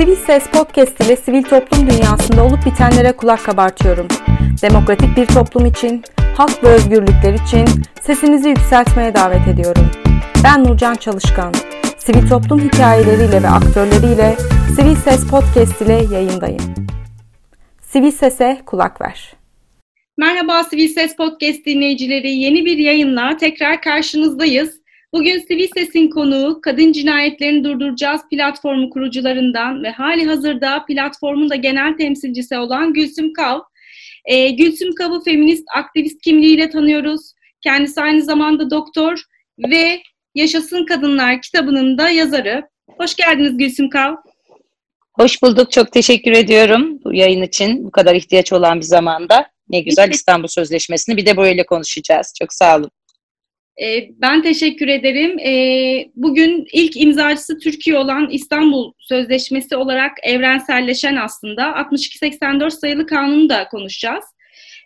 [0.00, 4.08] Sivil Ses Podcast ile sivil toplum dünyasında olup bitenlere kulak kabartıyorum.
[4.62, 6.02] Demokratik bir toplum için,
[6.36, 7.64] hak ve özgürlükler için
[8.02, 9.90] sesinizi yükseltmeye davet ediyorum.
[10.44, 11.54] Ben Nurcan Çalışkan.
[11.98, 14.36] Sivil toplum hikayeleriyle ve aktörleriyle
[14.76, 16.74] Sivil Ses Podcast ile yayındayım.
[17.82, 19.32] Sivil Ses'e kulak ver.
[20.18, 22.30] Merhaba Sivil Ses Podcast dinleyicileri.
[22.30, 24.79] Yeni bir yayınla tekrar karşınızdayız.
[25.12, 31.96] Bugün Sivil Ses'in konuğu Kadın Cinayetlerini Durduracağız platformu kurucularından ve hali hazırda platformun da genel
[31.96, 33.60] temsilcisi olan Gülsüm Kav.
[34.24, 37.32] Ee, Gülsüm Kav'ı feminist aktivist kimliğiyle tanıyoruz.
[37.60, 39.22] Kendisi aynı zamanda doktor
[39.58, 40.02] ve
[40.34, 42.68] Yaşasın Kadınlar kitabının da yazarı.
[42.98, 44.14] Hoş geldiniz Gülsüm Kav.
[45.12, 45.72] Hoş bulduk.
[45.72, 47.84] Çok teşekkür ediyorum bu yayın için.
[47.84, 49.46] Bu kadar ihtiyaç olan bir zamanda.
[49.68, 52.32] Ne güzel İstanbul Sözleşmesi'ni bir de böyle konuşacağız.
[52.38, 52.90] Çok sağ olun.
[53.82, 55.38] Ee, ben teşekkür ederim.
[55.38, 63.68] Ee, bugün ilk imzacısı Türkiye olan İstanbul Sözleşmesi olarak evrenselleşen aslında 6284 sayılı kanunu da
[63.68, 64.24] konuşacağız.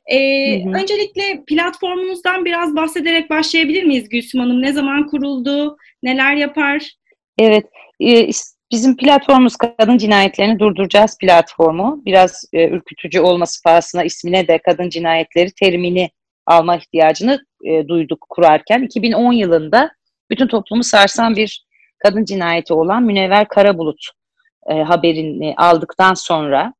[0.06, 0.82] Ee, hı hı.
[0.82, 4.62] Öncelikle platformunuzdan biraz bahsederek başlayabilir miyiz Gülsüm Hanım?
[4.62, 5.76] Ne zaman kuruldu?
[6.02, 6.90] Neler yapar?
[7.38, 7.64] Evet,
[8.00, 8.28] e,
[8.72, 12.02] bizim platformumuz Kadın Cinayetlerini Durduracağız platformu.
[12.04, 16.10] Biraz e, ürkütücü olması pahasına ismine de kadın cinayetleri terimini
[16.46, 18.82] alma ihtiyacını e, duyduk kurarken.
[18.82, 19.90] 2010 yılında
[20.30, 21.66] bütün toplumu sarsan bir
[21.98, 24.00] kadın cinayeti olan Münevver Karabulut
[24.70, 26.74] e, haberini aldıktan sonra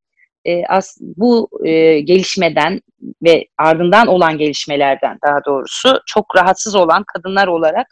[0.45, 2.81] e, as, bu e, gelişmeden
[3.23, 7.87] ve ardından olan gelişmelerden daha doğrusu çok rahatsız olan kadınlar olarak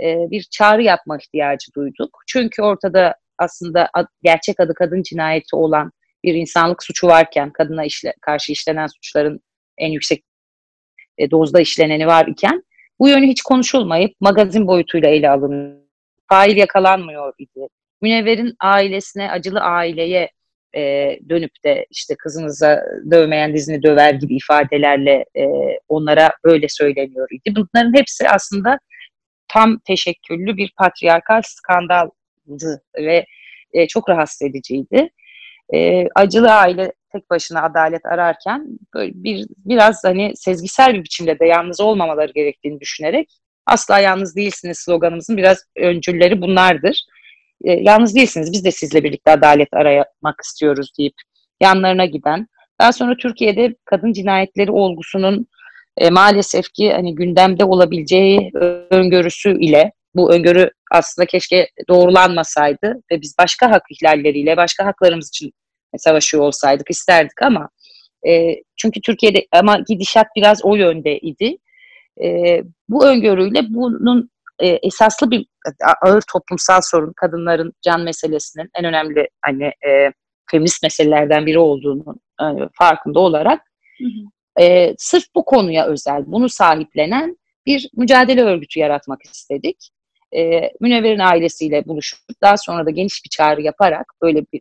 [0.00, 2.18] e, bir çağrı yapma ihtiyacı duyduk.
[2.26, 5.92] Çünkü ortada aslında ad, gerçek adı kadın cinayeti olan
[6.24, 9.40] bir insanlık suçu varken kadına işle, karşı işlenen suçların
[9.78, 10.24] en yüksek
[11.20, 12.62] e, dozda işleneni var iken
[13.00, 15.80] bu yönü hiç konuşulmayıp magazin boyutuyla ele alınıyor.
[16.28, 17.68] Fail yakalanmıyor idi.
[18.02, 20.30] Münevver'in ailesine, acılı aileye
[20.76, 25.44] e, dönüp de işte kızınıza dövmeyen dizini döver gibi ifadelerle e,
[25.88, 27.56] onlara böyle söyleniyor idi.
[27.56, 28.78] Bunların hepsi aslında
[29.48, 33.26] tam teşekküllü bir patriarkal skandaldı ve
[33.72, 35.10] e, çok rahatsız ediciydi.
[35.74, 41.46] E, acılı aile tek başına adalet ararken böyle bir biraz hani sezgisel bir biçimde de
[41.46, 43.28] yalnız olmamaları gerektiğini düşünerek
[43.66, 47.04] asla yalnız değilsiniz sloganımızın biraz öncülleri bunlardır.
[47.64, 51.14] E, yalnız değilsiniz biz de sizle birlikte adalet aramak istiyoruz deyip
[51.60, 52.46] yanlarına giden.
[52.80, 55.46] Daha sonra Türkiye'de kadın cinayetleri olgusunun
[55.96, 58.50] e, maalesef ki hani gündemde olabileceği
[58.90, 65.52] öngörüsü ile bu öngörü aslında keşke doğrulanmasaydı ve biz başka hak ihlalleriyle, başka haklarımız için
[65.98, 67.68] savaşıyor olsaydık isterdik ama
[68.28, 71.56] e, çünkü Türkiye'de ama gidişat biraz o yönde idi.
[72.24, 75.46] E, bu öngörüyle bunun e, esaslı bir
[76.02, 80.12] ağır toplumsal sorun kadınların can meselesinin en önemli hani e,
[80.50, 82.44] feminist meselelerden biri olduğunu e,
[82.78, 83.60] farkında olarak
[83.98, 84.64] hı hı.
[84.64, 87.36] E, sırf bu konuya özel bunu sahiplenen
[87.66, 89.90] bir mücadele örgütü yaratmak istedik
[90.36, 94.60] e, Münevver'in ailesiyle buluşup daha sonra da geniş bir çağrı yaparak böyle bir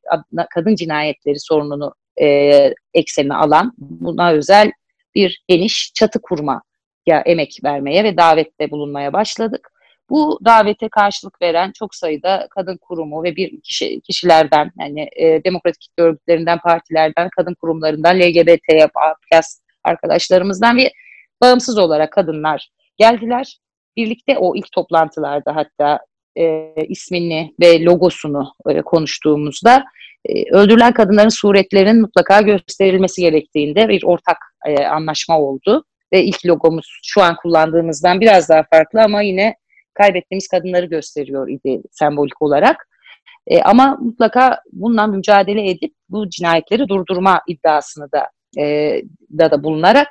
[0.49, 4.71] kadın cinayetleri sorununu e, eksenine alan buna özel
[5.15, 6.61] bir geniş çatı kurma
[7.05, 9.69] ya emek vermeye ve davette bulunmaya başladık.
[10.09, 15.91] Bu davete karşılık veren çok sayıda kadın kurumu ve bir kişi, kişilerden yani e, demokratik
[15.97, 18.93] örgütlerinden, partilerden, kadın kurumlarından, LGBT
[19.31, 20.91] plus arkadaşlarımızdan ve
[21.41, 23.59] bağımsız olarak kadınlar geldiler
[23.99, 25.99] birlikte o ilk toplantılarda hatta
[26.37, 29.83] e, ismini ve logosunu e, konuştuğumuzda
[30.25, 35.83] e, öldürülen kadınların suretlerinin mutlaka gösterilmesi gerektiğinde bir ortak e, anlaşma oldu.
[36.13, 39.55] Ve ilk logomuz şu an kullandığımızdan biraz daha farklı ama yine
[39.93, 42.87] kaybettiğimiz kadınları gösteriyor idi sembolik olarak.
[43.47, 48.27] E, ama mutlaka bundan mücadele edip bu cinayetleri durdurma iddiasını da
[48.61, 48.95] e,
[49.31, 50.07] da, da bulunarak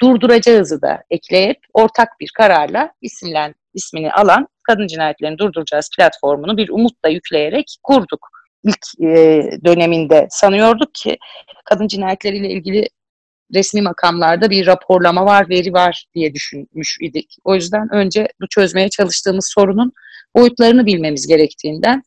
[0.00, 7.08] durduracağızı da ekleyip ortak bir kararla isimlen, ismini alan Kadın Cinayetlerini Durduracağız platformunu bir umutla
[7.08, 8.28] yükleyerek kurduk.
[8.64, 11.18] İlk e, döneminde sanıyorduk ki
[11.64, 12.88] kadın cinayetleriyle ilgili
[13.54, 17.36] resmi makamlarda bir raporlama var, veri var diye düşünmüş idik.
[17.44, 19.92] O yüzden önce bu çözmeye çalıştığımız sorunun
[20.36, 22.02] boyutlarını bilmemiz gerektiğinden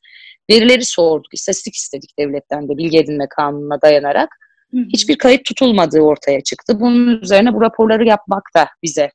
[0.51, 4.30] verileri sorduk, istatistik istedik devletten de bilgi edinme kanununa dayanarak
[4.74, 6.80] hiçbir kayıt tutulmadığı ortaya çıktı.
[6.80, 9.12] Bunun üzerine bu raporları yapmak da bize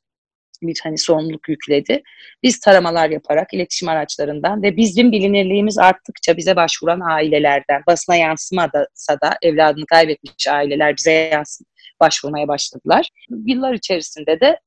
[0.62, 2.02] bir hani sorumluluk yükledi.
[2.42, 9.36] Biz taramalar yaparak iletişim araçlarından ve bizim bilinirliğimiz arttıkça bize başvuran ailelerden basına yansımasa da
[9.42, 11.66] evladını kaybetmiş aileler bize yansın,
[12.00, 13.08] başvurmaya başladılar.
[13.46, 14.60] Yıllar içerisinde de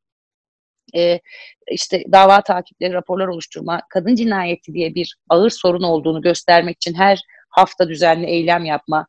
[0.96, 1.20] e,
[1.72, 7.22] işte dava takipleri, raporlar oluşturma, kadın cinayeti diye bir ağır sorun olduğunu göstermek için her
[7.50, 9.08] hafta düzenli eylem yapma.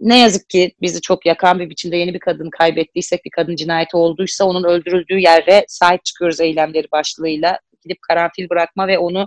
[0.00, 3.96] Ne yazık ki bizi çok yakan bir biçimde yeni bir kadın kaybettiysek, bir kadın cinayeti
[3.96, 7.58] olduysa onun öldürüldüğü yere sahip çıkıyoruz eylemleri başlığıyla.
[7.82, 9.26] Gidip karanfil bırakma ve onu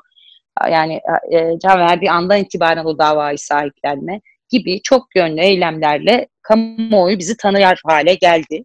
[0.71, 7.37] yani e, can verdiği andan itibaren o davayı sahiplenme gibi çok yönlü eylemlerle kamuoyu bizi
[7.37, 8.63] tanıyar hale geldi.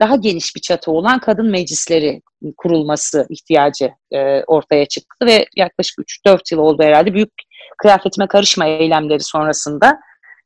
[0.00, 2.22] Daha geniş bir çatı olan kadın meclisleri
[2.56, 7.14] kurulması ihtiyacı e, ortaya çıktı ve yaklaşık 3-4 yıl oldu herhalde.
[7.14, 7.32] Büyük
[7.78, 10.00] kıyafetime karışma eylemleri sonrasında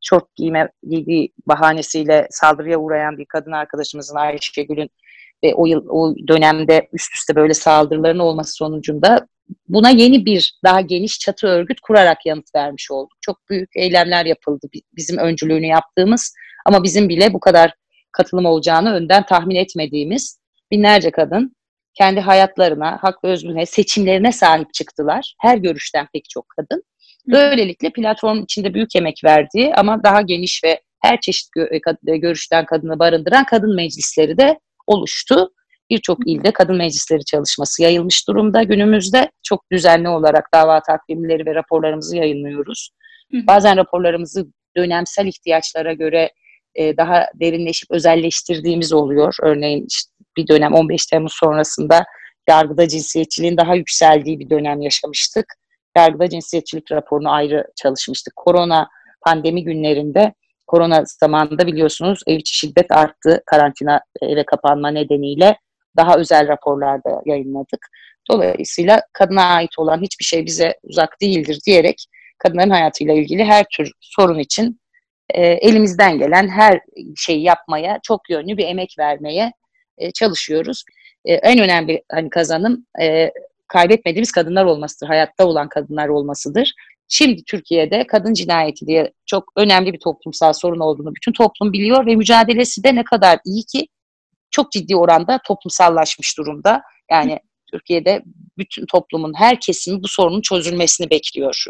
[0.08, 4.90] şort giyme giydiği bahanesiyle saldırıya uğrayan bir kadın arkadaşımızın Ayşe Gül'ün
[5.44, 9.26] ve o yıl o dönemde üst üste böyle saldırıların olması sonucunda
[9.69, 13.16] buna yeni bir daha geniş çatı örgüt kurarak yanıt vermiş olduk.
[13.20, 14.66] Çok büyük eylemler yapıldı
[14.96, 16.34] bizim öncülüğünü yaptığımız
[16.66, 17.75] ama bizim bile bu kadar
[18.12, 20.38] katılım olacağını önden tahmin etmediğimiz
[20.70, 21.56] binlerce kadın
[21.99, 25.35] kendi hayatlarına, hak ve özgürlüğüne, seçimlerine sahip çıktılar.
[25.41, 26.83] Her görüşten pek çok kadın.
[27.27, 31.49] Böylelikle platformun içinde büyük emek verdiği ama daha geniş ve her çeşit
[32.03, 35.50] görüşten kadını barındıran kadın meclisleri de oluştu
[35.91, 38.62] birçok ilde kadın meclisleri çalışması yayılmış durumda.
[38.62, 42.91] Günümüzde çok düzenli olarak dava takvimleri ve raporlarımızı yayınlıyoruz.
[43.33, 44.47] Bazen raporlarımızı
[44.77, 46.31] dönemsel ihtiyaçlara göre
[46.75, 49.37] e, daha derinleşip özelleştirdiğimiz oluyor.
[49.43, 52.05] Örneğin işte bir dönem 15 Temmuz sonrasında
[52.49, 55.44] yargıda cinsiyetçiliğin daha yükseldiği bir dönem yaşamıştık.
[55.96, 58.37] Yargıda cinsiyetçilik raporunu ayrı çalışmıştık.
[58.37, 58.88] Korona
[59.26, 60.35] pandemi günlerinde
[60.67, 65.56] korona zamanında biliyorsunuz ev içi şiddet arttı karantina eve kapanma nedeniyle
[65.96, 67.87] daha özel raporlarda yayınladık.
[68.31, 72.06] Dolayısıyla kadına ait olan hiçbir şey bize uzak değildir diyerek
[72.38, 74.81] kadınların hayatıyla ilgili her tür sorun için
[75.31, 76.81] e, elimizden gelen her
[77.17, 79.52] şeyi yapmaya, çok yönlü bir emek vermeye
[79.99, 80.85] e, çalışıyoruz.
[81.25, 83.31] E, en önemli hani kazanım e,
[83.69, 86.75] kaybetmediğimiz kadınlar olmasıdır, hayatta olan kadınlar olmasıdır.
[87.09, 92.17] Şimdi Türkiye'de kadın cinayeti diye çok önemli bir toplumsal sorun olduğunu bütün toplum biliyor ve
[92.17, 93.89] mücadelesi de ne kadar iyi ki
[94.50, 96.83] çok ciddi oranda toplumsallaşmış durumda.
[97.11, 97.39] Yani
[97.73, 98.23] Türkiye'de
[98.59, 101.65] bütün toplumun her kesimi bu sorunun çözülmesini bekliyor,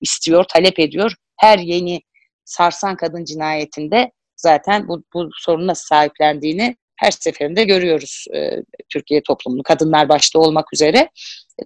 [0.00, 1.14] istiyor, talep ediyor.
[1.36, 2.00] Her yeni
[2.44, 8.50] sarsan kadın cinayetinde zaten bu, bu sorunu nasıl sahiplendiğini her seferinde görüyoruz e,
[8.88, 11.08] Türkiye toplumunu, kadınlar başta olmak üzere.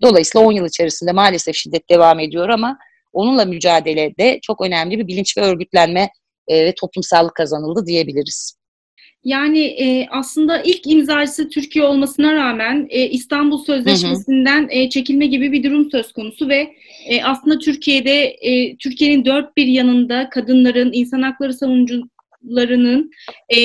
[0.02, 2.78] Dolayısıyla 10 yıl içerisinde maalesef şiddet devam ediyor ama
[3.12, 6.08] onunla mücadelede çok önemli bir bilinç ve örgütlenme
[6.48, 8.56] e, ve toplumsallık kazanıldı diyebiliriz.
[9.24, 14.70] Yani e, aslında ilk imzacısı Türkiye olmasına rağmen e, İstanbul Sözleşmesi'nden hı hı.
[14.70, 16.74] E, çekilme gibi bir durum söz konusu ve
[17.06, 21.54] e, aslında Türkiye'de e, Türkiye'nin dört bir yanında kadınların, insan hakları
[22.46, 23.10] savunucularının
[23.50, 23.58] e,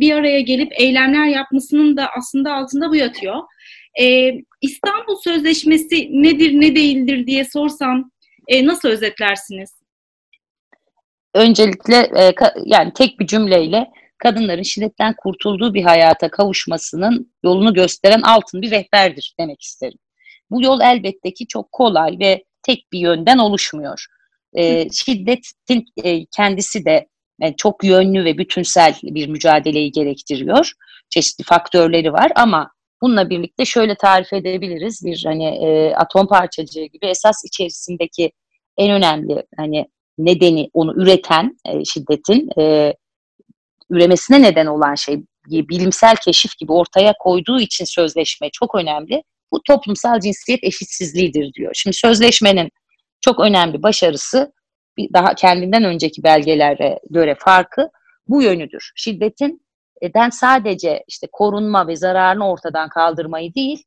[0.00, 3.36] bir araya gelip eylemler yapmasının da aslında altında bu yatıyor.
[4.00, 8.10] E, İstanbul Sözleşmesi nedir, ne değildir diye sorsam
[8.48, 9.70] e, nasıl özetlersiniz?
[11.34, 12.34] Öncelikle e,
[12.64, 13.86] yani tek bir cümleyle
[14.18, 19.98] kadınların şiddetten kurtulduğu bir hayata kavuşmasının yolunu gösteren altın bir rehberdir demek isterim.
[20.50, 24.06] Bu yol elbette ki çok kolay ve tek bir yönden oluşmuyor.
[24.52, 27.08] E, şiddetin e, kendisi de
[27.40, 30.72] yani çok yönlü ve bütünsel bir mücadeleyi gerektiriyor.
[31.10, 32.70] Çeşitli faktörleri var ama
[33.02, 35.04] bununla birlikte şöyle tarif edebiliriz.
[35.04, 38.32] Bir hani e, atom parçacığı gibi esas içerisindeki
[38.76, 39.86] en önemli hani
[40.18, 42.94] nedeni onu üreten e, şiddetin e,
[43.90, 49.22] üremesine neden olan şey bilimsel keşif gibi ortaya koyduğu için sözleşme çok önemli.
[49.52, 51.72] Bu toplumsal cinsiyet eşitsizliğidir diyor.
[51.74, 52.70] Şimdi sözleşmenin
[53.20, 54.52] çok önemli başarısı
[55.12, 57.90] daha kendinden önceki belgelere göre farkı
[58.28, 58.92] bu yönüdür.
[58.96, 59.62] Şiddetin
[60.00, 63.84] eden sadece işte korunma ve zararını ortadan kaldırmayı değil,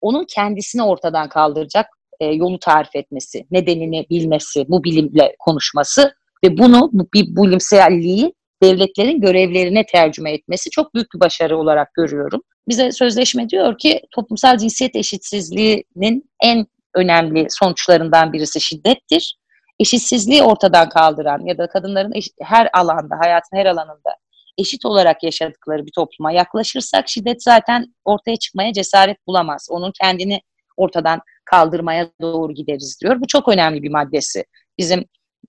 [0.00, 1.86] onun kendisini ortadan kaldıracak
[2.20, 9.20] e, yolu tarif etmesi, nedenini bilmesi, bu bilimle konuşması ve bunu bu bir bilimselliği devletlerin
[9.20, 12.42] görevlerine tercüme etmesi çok büyük bir başarı olarak görüyorum.
[12.68, 19.36] Bize sözleşme diyor ki toplumsal cinsiyet eşitsizliğinin en önemli sonuçlarından birisi şiddettir.
[19.80, 24.16] Eşitsizliği ortadan kaldıran ya da kadınların eş, her alanda, hayatın her alanında
[24.58, 29.68] eşit olarak yaşadıkları bir topluma yaklaşırsak şiddet zaten ortaya çıkmaya cesaret bulamaz.
[29.70, 30.40] Onun kendini
[30.76, 33.20] ortadan kaldırmaya doğru gideriz diyor.
[33.20, 34.44] Bu çok önemli bir maddesi.
[34.78, 35.04] Bizim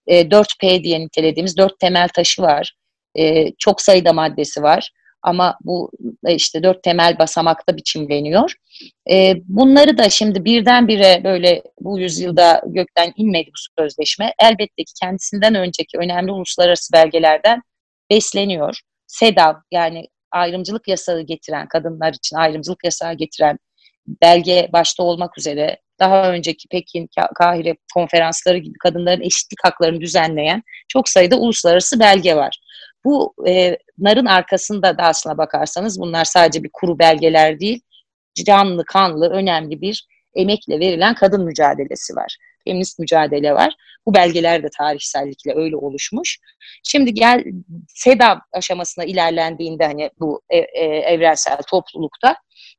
[0.07, 2.75] e, 4P diye nitelediğimiz dört temel taşı var.
[3.15, 4.91] E, çok sayıda maddesi var
[5.27, 5.91] ama bu
[6.25, 8.53] e, işte dört temel basamakta biçimleniyor.
[9.11, 14.33] E, bunları da şimdi birdenbire böyle bu yüzyılda gökten inmedi bu sözleşme.
[14.39, 17.61] Elbette ki kendisinden önceki önemli uluslararası belgelerden
[18.09, 18.79] besleniyor.
[19.07, 23.59] SEDAV yani ayrımcılık yasağı getiren, kadınlar için ayrımcılık yasağı getiren
[24.21, 31.09] belge başta olmak üzere daha önceki Pekin, Kahire konferansları gibi kadınların eşitlik haklarını düzenleyen çok
[31.09, 32.59] sayıda uluslararası belge var.
[33.07, 37.81] Bu e, narın arkasında da aslına bakarsanız bunlar sadece bir kuru belgeler değil,
[38.45, 42.37] canlı, kanlı, önemli bir emekle verilen kadın mücadelesi var.
[42.63, 43.73] Feminist mücadele var.
[44.05, 46.39] Bu belgeler de tarihsellikle öyle oluşmuş.
[46.83, 47.43] Şimdi gel
[47.87, 52.35] SEDA aşamasına ilerlendiğinde hani bu e, e, evrensel toplulukta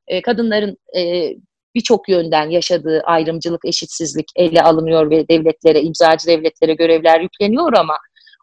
[0.06, 1.32] e, kadınların e,
[1.74, 7.98] birçok yönden yaşadığı ayrımcılık, eşitsizlik ele alınıyor ve devletlere, imzacı devletlere görevler yükleniyor ama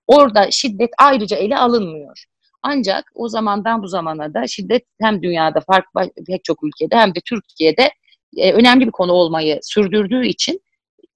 [0.07, 2.23] orada şiddet ayrıca ele alınmıyor.
[2.61, 7.19] Ancak o zamandan bu zamana da şiddet hem dünyada farklı pek çok ülkede hem de
[7.25, 7.91] Türkiye'de
[8.37, 10.61] e, önemli bir konu olmayı sürdürdüğü için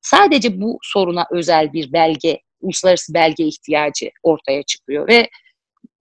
[0.02, 5.30] sadece bu soruna özel bir belge, uluslararası belge ihtiyacı ortaya çıkıyor ve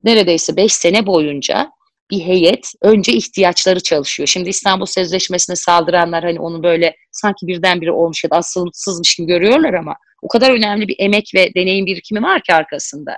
[0.04, 1.72] neredeyse 5 sene boyunca
[2.12, 4.28] bir heyet önce ihtiyaçları çalışıyor.
[4.28, 9.74] Şimdi İstanbul Sözleşmesi'ne saldıranlar hani onu böyle sanki birdenbire olmuş ya da asılsızmış gibi görüyorlar
[9.74, 13.16] ama o kadar önemli bir emek ve deneyim birikimi var ki arkasında.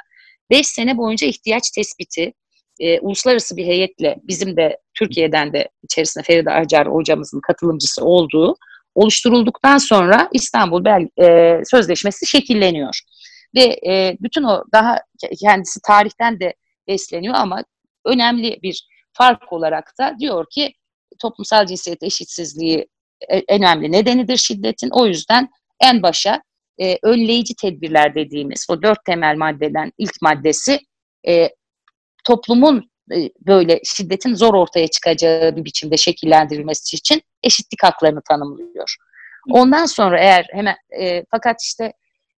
[0.52, 2.34] Beş sene boyunca ihtiyaç tespiti,
[2.80, 8.56] e, uluslararası bir heyetle bizim de Türkiye'den de içerisinde Feride Acar hocamızın katılımcısı olduğu
[8.96, 13.00] oluşturulduktan sonra İstanbul Bel e, Sözleşmesi şekilleniyor.
[13.56, 15.00] Ve e, bütün o daha
[15.42, 16.54] kendisi tarihten de
[16.88, 17.64] besleniyor ama
[18.08, 20.74] önemli bir fark olarak da diyor ki
[21.20, 22.88] toplumsal cinsiyet eşitsizliği
[23.30, 24.90] e, önemli nedenidir şiddetin.
[24.90, 25.50] O yüzden
[25.84, 26.42] en başa
[26.82, 30.80] e, önleyici tedbirler dediğimiz o dört temel maddeden ilk maddesi
[31.28, 31.50] e,
[32.24, 38.96] toplumun e, böyle şiddetin zor ortaya çıkacağı bir biçimde şekillendirilmesi için eşitlik haklarını tanımlıyor.
[39.52, 41.94] Ondan sonra eğer hemen e, fakat işte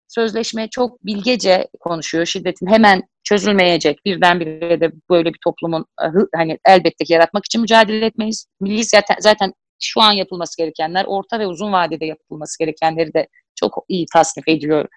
[0.09, 2.27] sözleşme çok bilgece konuşuyor.
[2.27, 4.05] Şiddetin hemen çözülmeyecek.
[4.05, 8.47] Birdenbire de böyle bir toplumun e, hani elbette ki yaratmak için mücadele etmeyiz.
[8.61, 13.85] Milli zaten, zaten şu an yapılması gerekenler, orta ve uzun vadede yapılması gerekenleri de çok
[13.89, 14.89] iyi tasnif ediyor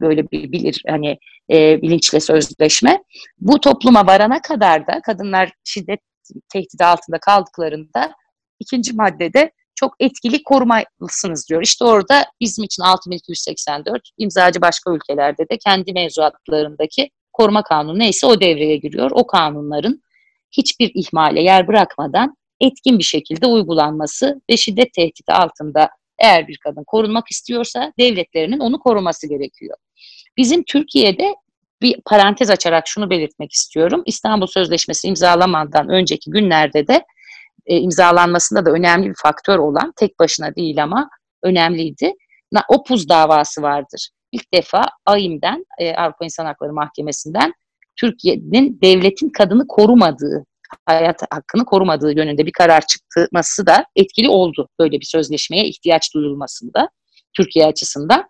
[0.00, 1.18] böyle bir bilir hani
[1.50, 3.02] e, bilinçle sözleşme.
[3.38, 6.00] Bu topluma varana kadar da kadınlar şiddet
[6.52, 8.12] tehdidi altında kaldıklarında
[8.60, 11.62] ikinci maddede çok etkili korumalısınız diyor.
[11.62, 18.40] İşte orada bizim için 6284 imzacı başka ülkelerde de kendi mevzuatlarındaki koruma kanunu neyse o
[18.40, 19.10] devreye giriyor.
[19.14, 20.02] O kanunların
[20.52, 26.84] hiçbir ihmale yer bırakmadan etkin bir şekilde uygulanması ve şiddet tehdidi altında eğer bir kadın
[26.86, 29.76] korunmak istiyorsa devletlerinin onu koruması gerekiyor.
[30.36, 31.34] Bizim Türkiye'de
[31.82, 34.02] bir parantez açarak şunu belirtmek istiyorum.
[34.06, 37.04] İstanbul Sözleşmesi imzalamadan önceki günlerde de
[37.66, 41.08] e, imzalanmasında da önemli bir faktör olan tek başına değil ama
[41.42, 42.12] önemliydi.
[42.68, 44.08] Opuz davası vardır.
[44.32, 47.52] İlk defa AİM'den, e, Avrupa İnsan Hakları Mahkemesi'nden
[48.00, 50.44] Türkiye'nin devletin kadını korumadığı,
[50.86, 56.88] hayat hakkını korumadığı yönünde bir karar çıkması da etkili oldu böyle bir sözleşmeye ihtiyaç duyulmasında
[57.36, 58.24] Türkiye açısından.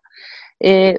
[0.65, 0.95] E,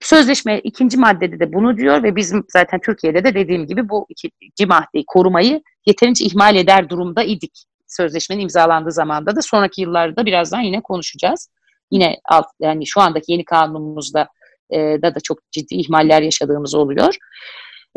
[0.00, 4.66] Sözleşme ikinci maddede de bunu diyor ve bizim zaten Türkiye'de de dediğim gibi bu ikinci
[4.66, 7.64] maddeyi korumayı yeterince ihmal eder durumda idik.
[7.86, 11.50] Sözleşmenin imzalandığı zamanda da sonraki yıllarda birazdan yine konuşacağız.
[11.90, 14.28] Yine alt, yani şu andaki yeni kanunumuzda
[14.70, 17.16] e, da da çok ciddi ihmaller yaşadığımız oluyor.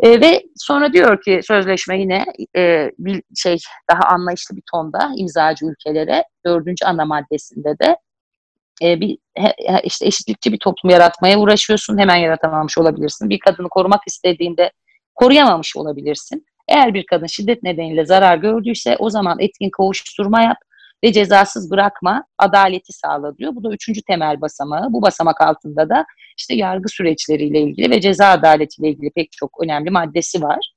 [0.00, 2.24] E, ve sonra diyor ki sözleşme yine
[2.56, 3.56] e, bir şey
[3.90, 7.96] daha anlayışlı bir tonda imzacı ülkelere dördüncü ana maddesinde de
[8.82, 9.18] e, bir
[9.84, 11.98] işte eşitlikçi bir toplum yaratmaya uğraşıyorsun.
[11.98, 13.30] Hemen yaratamamış olabilirsin.
[13.30, 14.70] Bir kadını korumak istediğinde
[15.14, 16.46] koruyamamış olabilirsin.
[16.68, 20.56] Eğer bir kadın şiddet nedeniyle zarar gördüyse o zaman etkin kovuşturma yap
[21.04, 23.54] ve cezasız bırakma adaleti sağla diyor.
[23.54, 24.92] Bu da üçüncü temel basamağı.
[24.92, 26.04] Bu basamak altında da
[26.38, 30.72] işte yargı süreçleriyle ilgili ve ceza adaletiyle ilgili pek çok önemli maddesi var.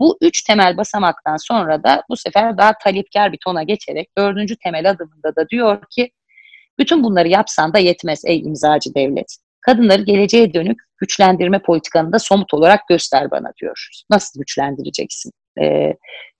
[0.00, 4.90] Bu üç temel basamaktan sonra da bu sefer daha talepkar bir tona geçerek dördüncü temel
[4.90, 6.10] adımında da diyor ki
[6.78, 9.36] bütün bunları yapsan da yetmez ey imzacı devlet.
[9.60, 13.88] Kadınları geleceğe dönük güçlendirme politikanı da somut olarak göster bana diyor.
[14.10, 15.92] Nasıl güçlendireceksin ee,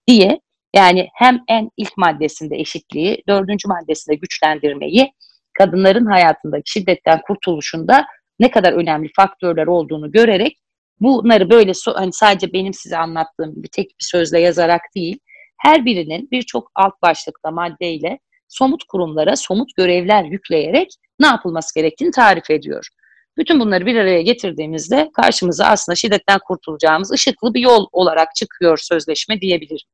[0.08, 0.40] diye
[0.76, 5.12] yani hem en ilk maddesinde eşitliği, dördüncü maddesinde güçlendirmeyi,
[5.58, 8.06] kadınların hayatındaki şiddetten kurtuluşunda
[8.38, 10.58] ne kadar önemli faktörler olduğunu görerek
[11.00, 15.18] bunları böyle hani sadece benim size anlattığım gibi tek bir sözle yazarak değil,
[15.58, 20.88] her birinin birçok alt başlıkta maddeyle somut kurumlara somut görevler yükleyerek
[21.20, 22.88] ne yapılması gerektiğini tarif ediyor.
[23.36, 29.40] Bütün bunları bir araya getirdiğimizde karşımıza aslında şiddetten kurtulacağımız ışıklı bir yol olarak çıkıyor sözleşme
[29.40, 29.86] diyebilirim.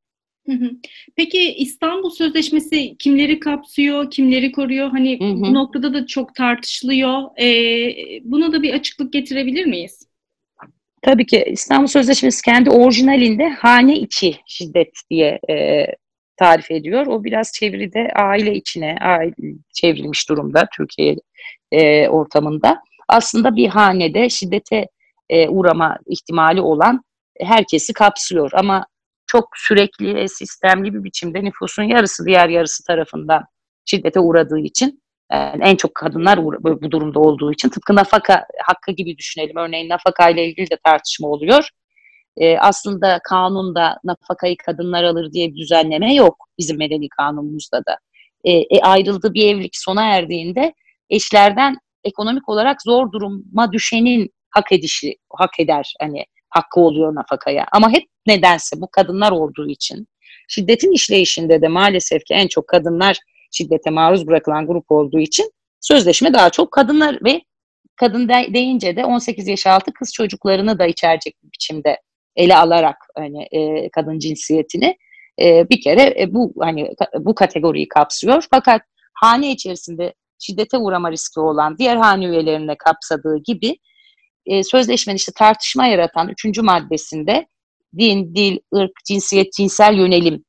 [1.17, 4.91] Peki İstanbul Sözleşmesi kimleri kapsıyor, kimleri koruyor?
[4.91, 5.41] Hani hı hı.
[5.41, 7.23] bu noktada da çok tartışılıyor.
[7.41, 10.09] Ee, buna da bir açıklık getirebilir miyiz?
[11.03, 15.87] Tabii ki İstanbul Sözleşmesi kendi orijinalinde hane içi şiddet diye e,
[16.43, 17.07] tarif ediyor.
[17.07, 19.35] O biraz çeviride aile içine aile,
[19.75, 21.17] çevrilmiş durumda Türkiye
[21.73, 22.83] e, ortamında.
[23.09, 24.87] Aslında bir hanede şiddete
[25.29, 27.05] e, uğrama ihtimali olan
[27.41, 28.51] herkesi kapsıyor.
[28.55, 28.87] Ama
[29.27, 33.45] çok sürekli, sistemli bir biçimde nüfusun yarısı diğer yarısı tarafından
[33.85, 39.19] şiddete uğradığı için yani en çok kadınlar bu durumda olduğu için tıpkı nafaka hakkı gibi
[39.19, 39.57] düşünelim.
[39.57, 41.69] Örneğin nafaka ile ilgili de tartışma oluyor.
[42.37, 47.99] Ee, aslında kanunda nafakayı kadınlar alır diye bir düzenleme yok bizim medeni kanunumuzda da.
[48.45, 50.73] Ee, e, ayrıldığı bir evlilik sona erdiğinde
[51.11, 57.67] eşlerden ekonomik olarak zor duruma düşenin hak edişi, hak eder hani hakkı oluyor nafakaya.
[57.73, 60.07] Ama hep nedense bu kadınlar olduğu için
[60.49, 63.19] şiddetin işleyişinde de maalesef ki en çok kadınlar
[63.53, 67.41] şiddete maruz bırakılan grup olduğu için sözleşme daha çok kadınlar ve
[67.97, 71.99] kadın de, deyince de 18 yaş altı kız çocuklarını da içerecek bir biçimde
[72.37, 74.97] ele alarak hani e, kadın cinsiyetini
[75.41, 78.45] e, bir kere e, bu hani bu kategoriyi kapsıyor.
[78.51, 78.83] Fakat
[79.15, 83.79] hane içerisinde şiddete uğrama riski olan diğer hane üyelerine kapsadığı gibi
[84.47, 87.47] e, sözleşmenin işte tartışma yaratan üçüncü maddesinde
[87.99, 90.45] din, dil, ırk, cinsiyet, cinsel yönelim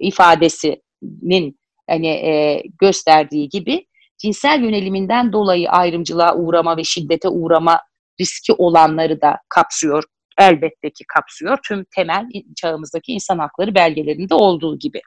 [0.00, 1.58] ifadesinin
[1.90, 3.86] hani e, gösterdiği gibi
[4.18, 7.80] cinsel yöneliminden dolayı ayrımcılığa uğrama ve şiddete uğrama
[8.20, 10.04] riski olanları da kapsıyor.
[10.38, 11.58] Elbette ki kapsıyor.
[11.68, 12.26] Tüm temel
[12.56, 15.00] çağımızdaki insan hakları belgelerinde olduğu gibi.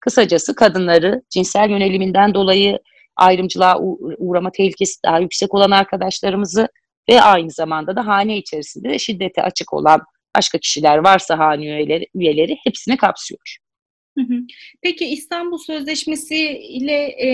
[0.00, 2.78] Kısacası kadınları cinsel yöneliminden dolayı
[3.16, 3.78] ayrımcılığa
[4.18, 6.68] uğrama tehlikesi daha yüksek olan arkadaşlarımızı
[7.10, 10.00] ve aynı zamanda da hane içerisinde de şiddete açık olan
[10.36, 13.56] başka kişiler varsa hane üyeleri, üyeleri hepsini kapsıyor.
[14.82, 17.28] Peki İstanbul Sözleşmesi ile e,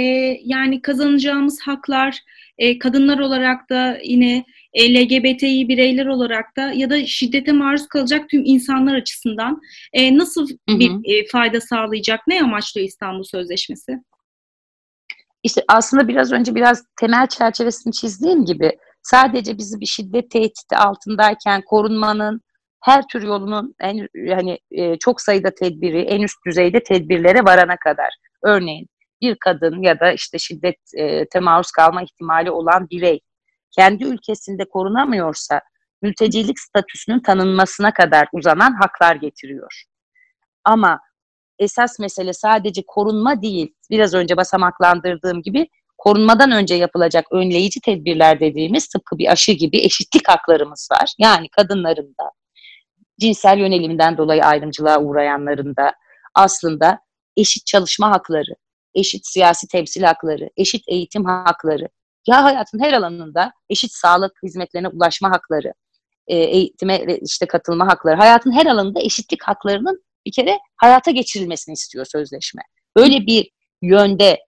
[0.45, 2.19] yani kazanacağımız haklar
[2.59, 4.45] e, kadınlar olarak da yine
[4.77, 9.61] LGBTİ bireyler olarak da ya da şiddete maruz kalacak tüm insanlar açısından
[9.93, 12.21] e, nasıl bir e, fayda sağlayacak?
[12.27, 13.99] Ne amaçlıyor İstanbul Sözleşmesi?
[15.43, 21.63] İşte aslında biraz önce biraz temel çerçevesini çizdiğim gibi sadece bizi bir şiddet tehdidi altındayken
[21.67, 22.41] korunmanın
[22.85, 28.09] her tür yolunun en hani e, çok sayıda tedbiri, en üst düzeyde tedbirlere varana kadar.
[28.45, 28.87] Örneğin
[29.23, 33.21] bir kadın ya da işte şiddet e, maruz kalma ihtimali olan birey
[33.71, 35.61] kendi ülkesinde korunamıyorsa
[36.03, 39.85] mültecilik statüsünün tanınmasına kadar uzanan haklar getiriyor.
[40.65, 41.01] Ama
[41.59, 48.89] esas mesele sadece korunma değil, biraz önce basamaklandırdığım gibi korunmadan önce yapılacak önleyici tedbirler dediğimiz
[48.89, 51.15] tıpkı bir aşı gibi eşitlik haklarımız var.
[51.19, 52.31] Yani kadınların da,
[53.21, 55.93] cinsel yöneliminden dolayı ayrımcılığa uğrayanların da
[56.35, 56.99] aslında
[57.37, 58.55] eşit çalışma hakları,
[58.95, 61.89] eşit siyasi temsil hakları, eşit eğitim hakları,
[62.29, 65.73] ya hayatın her alanında eşit sağlık hizmetlerine ulaşma hakları,
[66.27, 72.07] e, eğitime işte katılma hakları, hayatın her alanında eşitlik haklarının bir kere hayata geçirilmesini istiyor
[72.13, 72.63] sözleşme.
[72.97, 73.51] Böyle bir
[73.83, 74.39] yönde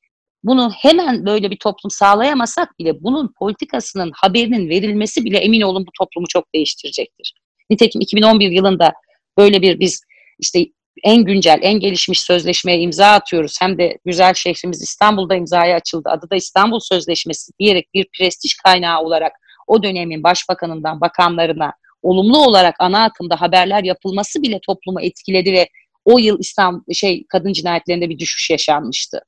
[0.45, 5.91] bunu hemen böyle bir toplum sağlayamasak bile bunun politikasının haberinin verilmesi bile emin olun bu
[5.99, 7.35] toplumu çok değiştirecektir.
[7.71, 8.93] Nitekim 2011 yılında
[9.39, 10.03] böyle bir biz
[10.39, 10.67] işte
[11.05, 13.57] en güncel, en gelişmiş sözleşmeye imza atıyoruz.
[13.61, 16.09] Hem de güzel şehrimiz İstanbul'da imzaya açıldı.
[16.09, 19.33] Adı da İstanbul Sözleşmesi diyerek bir prestij kaynağı olarak
[19.67, 21.73] o dönemin başbakanından bakanlarına
[22.03, 25.69] olumlu olarak ana akımda haberler yapılması bile toplumu etkiledi ve
[26.05, 29.21] o yıl İstanbul şey kadın cinayetlerinde bir düşüş yaşanmıştı.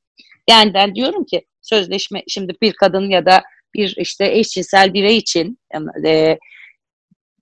[0.51, 3.43] Yani ben diyorum ki sözleşme şimdi bir kadın ya da
[3.75, 5.59] bir işte eşcinsel birey için
[6.07, 6.39] e,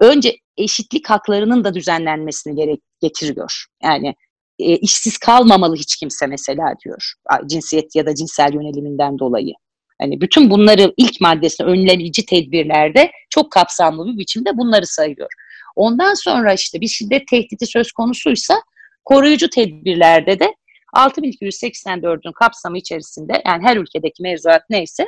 [0.00, 3.64] önce eşitlik haklarının da düzenlenmesini gerek getiriyor.
[3.82, 4.14] Yani
[4.58, 7.12] e, işsiz kalmamalı hiç kimse mesela diyor.
[7.46, 9.52] Cinsiyet ya da cinsel yöneliminden dolayı.
[10.00, 15.28] Hani bütün bunları ilk maddesine önleyici tedbirlerde çok kapsamlı bir biçimde bunları sayıyor.
[15.76, 18.62] Ondan sonra işte bir şiddet tehdidi söz konusuysa
[19.04, 20.54] koruyucu tedbirlerde de
[20.96, 25.06] 6284'ün kapsamı içerisinde yani her ülkedeki mevzuat neyse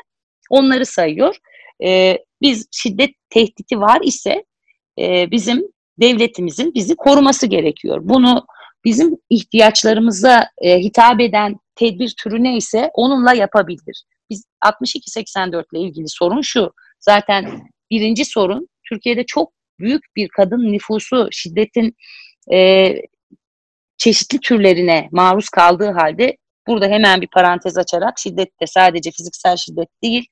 [0.51, 1.37] onları sayıyor.
[1.85, 4.45] Ee, biz şiddet tehdidi var ise
[4.99, 8.01] e, bizim devletimizin bizi koruması gerekiyor.
[8.03, 8.47] Bunu
[8.85, 14.05] bizim ihtiyaçlarımıza e, hitap eden tedbir türü neyse onunla yapabilir.
[14.31, 16.73] Biz 62-84 ile ilgili sorun şu.
[17.01, 21.97] Zaten birinci sorun Türkiye'de çok büyük bir kadın nüfusu şiddetin
[22.53, 22.95] e,
[23.97, 29.89] çeşitli türlerine maruz kaldığı halde burada hemen bir parantez açarak şiddet de sadece fiziksel şiddet
[30.03, 30.27] değil,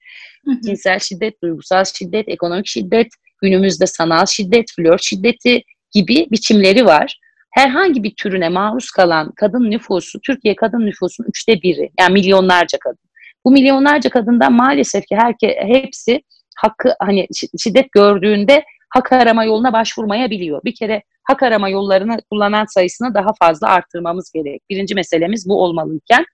[0.64, 3.08] cinsel şiddet, duygusal şiddet, ekonomik şiddet,
[3.42, 7.18] günümüzde sanal şiddet, flört şiddeti gibi biçimleri var.
[7.50, 11.90] Herhangi bir türüne maruz kalan kadın nüfusu, Türkiye kadın nüfusunun üçte biri.
[12.00, 13.10] Yani milyonlarca kadın.
[13.44, 16.22] Bu milyonlarca kadından maalesef ki herke, hepsi
[16.56, 17.26] hakkı hani
[17.62, 20.64] şiddet gördüğünde hak arama yoluna başvurmayabiliyor.
[20.64, 24.62] Bir kere hak arama yollarını kullanan sayısını daha fazla arttırmamız gerek.
[24.70, 26.24] Birinci meselemiz bu olmalıyken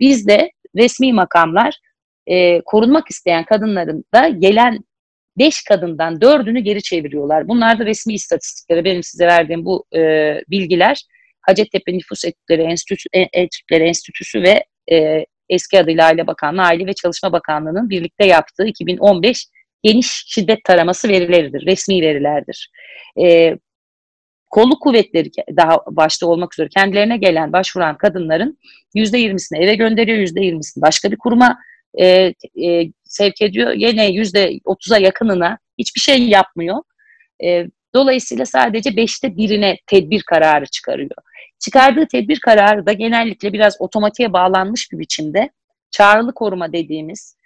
[0.00, 1.78] biz de resmi makamlar
[2.26, 4.78] e, korunmak isteyen kadınların da gelen
[5.38, 7.48] beş kadından dördünü geri çeviriyorlar.
[7.48, 8.84] Bunlar da resmi istatistikleri.
[8.84, 10.00] Benim size verdiğim bu e,
[10.50, 11.02] bilgiler
[11.42, 16.92] Hacettepe Nüfus Etütleri Enstitüsü, e, Etütleri Enstitüsü ve e, eski adıyla Aile Bakanlığı, Aile ve
[16.92, 19.46] Çalışma Bakanlığı'nın birlikte yaptığı 2015
[19.82, 22.70] geniş şiddet taraması verileridir, resmi verilerdir.
[23.22, 23.56] E,
[24.50, 28.58] kolluk kuvvetleri daha başta olmak üzere kendilerine gelen başvuran kadınların
[28.94, 31.58] %20'sini eve gönderiyor, %20'sini başka bir kuruma
[31.94, 32.06] e,
[32.64, 33.72] e, sevk ediyor.
[33.72, 36.82] Yine %30'a yakınına hiçbir şey yapmıyor.
[37.44, 41.10] E, dolayısıyla sadece beşte birine tedbir kararı çıkarıyor.
[41.58, 45.50] Çıkardığı tedbir kararı da genellikle biraz otomatiğe bağlanmış bir biçimde
[45.90, 47.36] çağrılı koruma dediğimiz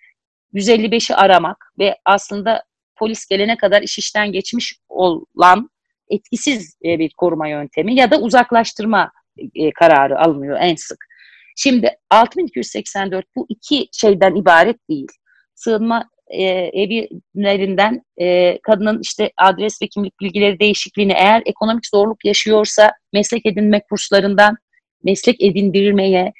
[0.54, 2.64] 155'i aramak ve aslında
[2.96, 5.70] polis gelene kadar iş işten geçmiş olan
[6.08, 9.12] etkisiz e, bir koruma yöntemi ya da uzaklaştırma
[9.54, 11.06] e, kararı alınıyor en sık.
[11.54, 15.08] Şimdi 6284 bu iki şeyden ibaret değil.
[15.54, 22.92] Sığınma e, evlerinden e, kadının işte adres ve kimlik bilgileri değişikliğini eğer ekonomik zorluk yaşıyorsa
[23.12, 24.56] meslek edinme kurslarından
[25.04, 26.32] meslek edindirmeye,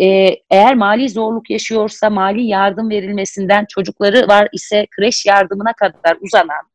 [0.00, 6.72] e, eğer mali zorluk yaşıyorsa mali yardım verilmesinden çocukları var ise kreş yardımına kadar uzanan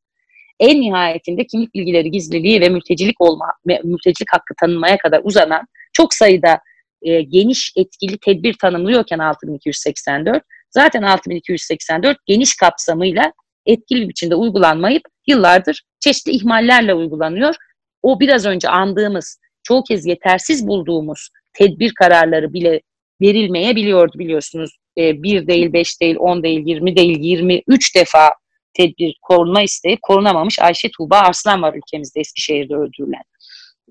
[0.60, 6.60] en nihayetinde kimlik bilgileri gizliliği ve mültecilik olma, mültecilik hakkı tanınmaya kadar uzanan çok sayıda
[7.02, 13.34] e, geniş etkili tedbir tanımlıyorken 6284 zaten 6284 geniş kapsamıyla
[13.66, 17.56] etkili bir biçimde uygulanmayıp yıllardır çeşitli ihmallerle uygulanıyor.
[18.02, 22.82] O biraz önce andığımız çoğu kez yetersiz bulduğumuz tedbir kararları bile
[23.22, 24.78] verilmeyebiliyordu biliyorsunuz.
[24.98, 28.30] E, bir değil, beş değil, on değil, yirmi değil, yirmi üç defa
[28.74, 33.24] tedbir korunma isteyip korunamamış Ayşe Tuğba Arslan var ülkemizde Eskişehir'de öldürülen.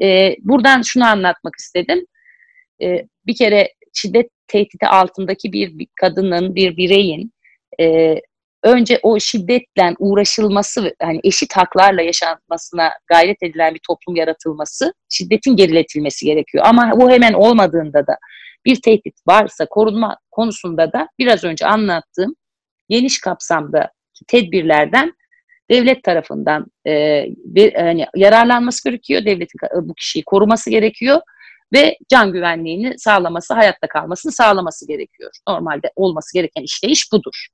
[0.03, 2.07] E, buradan şunu anlatmak istedim.
[2.83, 7.33] E, bir kere şiddet tehdidi altındaki bir, bir kadının, bir bireyin
[7.81, 8.17] e,
[8.63, 16.27] önce o şiddetle uğraşılması, hani eşit haklarla yaşanmasına gayret edilen bir toplum yaratılması, şiddetin geriletilmesi
[16.27, 16.65] gerekiyor.
[16.67, 18.17] Ama bu hemen olmadığında da
[18.65, 22.35] bir tehdit varsa korunma konusunda da biraz önce anlattığım
[22.89, 23.91] geniş kapsamda
[24.27, 25.13] tedbirlerden
[25.71, 29.25] devlet tarafından e, bir, hani yararlanması gerekiyor.
[29.25, 31.21] Devletin bu kişiyi koruması gerekiyor
[31.73, 35.31] ve can güvenliğini sağlaması, hayatta kalmasını sağlaması gerekiyor.
[35.49, 37.47] Normalde olması gereken işleyiş budur.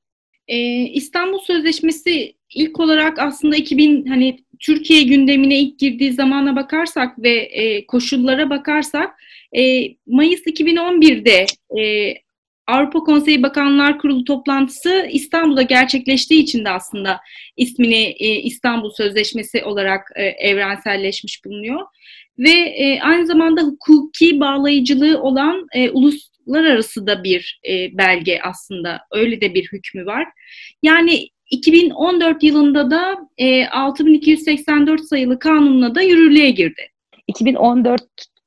[0.49, 7.31] Ee, İstanbul Sözleşmesi ilk olarak aslında 2000 hani Türkiye gündemine ilk girdiği zamana bakarsak ve
[7.31, 9.11] e, koşullara bakarsak
[9.57, 11.47] e, Mayıs 2011'de
[11.83, 12.15] e,
[12.67, 17.21] Avrupa Konseyi Bakanlar Kurulu toplantısı İstanbul'da gerçekleştiği için de aslında
[17.57, 21.81] ismini e, İstanbul Sözleşmesi olarak e, evrenselleşmiş bulunuyor.
[22.39, 29.01] Ve e, aynı zamanda hukuki bağlayıcılığı olan e, uluslararası da bir e, belge aslında.
[29.13, 30.27] Öyle de bir hükmü var.
[30.83, 36.83] Yani 2014 yılında da e, 6284 sayılı kanunla da yürürlüğe girdi.
[37.27, 38.03] 2014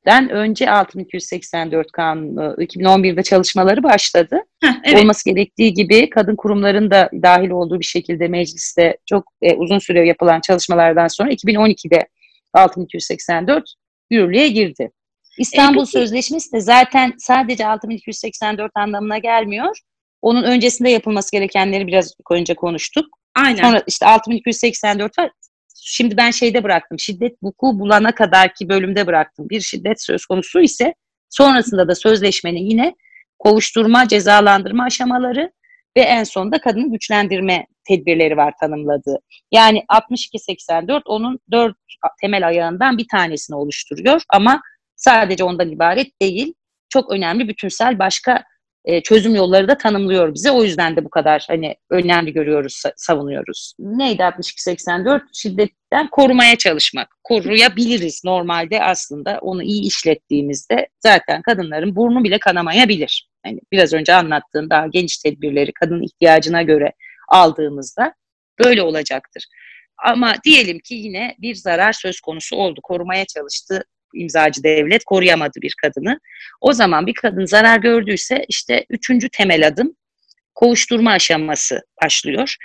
[0.06, 4.40] den önce 6284 kanunu 2011'de çalışmaları başladı.
[4.62, 5.00] Heh, evet.
[5.00, 10.08] Olması gerektiği gibi kadın kurumların da dahil olduğu bir şekilde mecliste çok e, uzun süre
[10.08, 12.08] yapılan çalışmalardan sonra 2012'de
[12.56, 13.74] 6284
[14.10, 14.92] yürürlüğe girdi.
[15.38, 19.78] İstanbul e, Sözleşmesi de zaten sadece 6284 anlamına gelmiyor.
[20.22, 23.06] Onun öncesinde yapılması gerekenleri biraz önce konuştuk.
[23.36, 23.64] Aynen.
[23.64, 25.32] Sonra işte 6284 var
[25.86, 27.00] şimdi ben şeyde bıraktım.
[27.00, 29.50] Şiddet vuku bulana kadarki bölümde bıraktım.
[29.50, 30.94] Bir şiddet söz konusu ise
[31.30, 32.96] sonrasında da sözleşmenin yine
[33.40, 35.52] kovuşturma, cezalandırma aşamaları
[35.98, 39.18] ve en sonunda kadını güçlendirme tedbirleri var tanımladığı.
[39.52, 41.76] Yani 62-84 onun dört
[42.22, 44.62] temel ayağından bir tanesini oluşturuyor ama
[44.96, 46.54] sadece ondan ibaret değil.
[46.90, 48.44] Çok önemli bütünsel başka
[48.86, 50.52] e, çözüm yolları da tanımlıyor bize.
[50.52, 53.74] O yüzden de bu kadar hani önemli görüyoruz, savunuyoruz.
[53.80, 55.22] Neydi 62-84?
[55.34, 57.08] Şiddetten korumaya çalışmak.
[57.24, 63.30] Koruyabiliriz normalde aslında onu iyi işlettiğimizde zaten kadınların burnu bile kanamayabilir.
[63.46, 66.94] Yani biraz önce anlattığım daha geniş tedbirleri kadın ihtiyacına göre
[67.28, 68.14] aldığımızda
[68.60, 69.46] böyle olacaktır.
[70.06, 72.80] Ama diyelim ki yine bir zarar söz konusu oldu.
[72.84, 76.20] Korumaya çalıştı imzacı devlet koruyamadı bir kadını.
[76.62, 79.96] O zaman bir kadın zarar gördüyse işte üçüncü temel adım
[80.56, 82.56] kovuşturma aşaması başlıyor.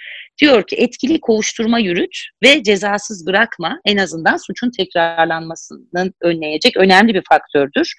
[0.40, 7.22] Diyor ki etkili kovuşturma yürüt ve cezasız bırakma en azından suçun tekrarlanmasının önleyecek önemli bir
[7.28, 7.94] faktördür.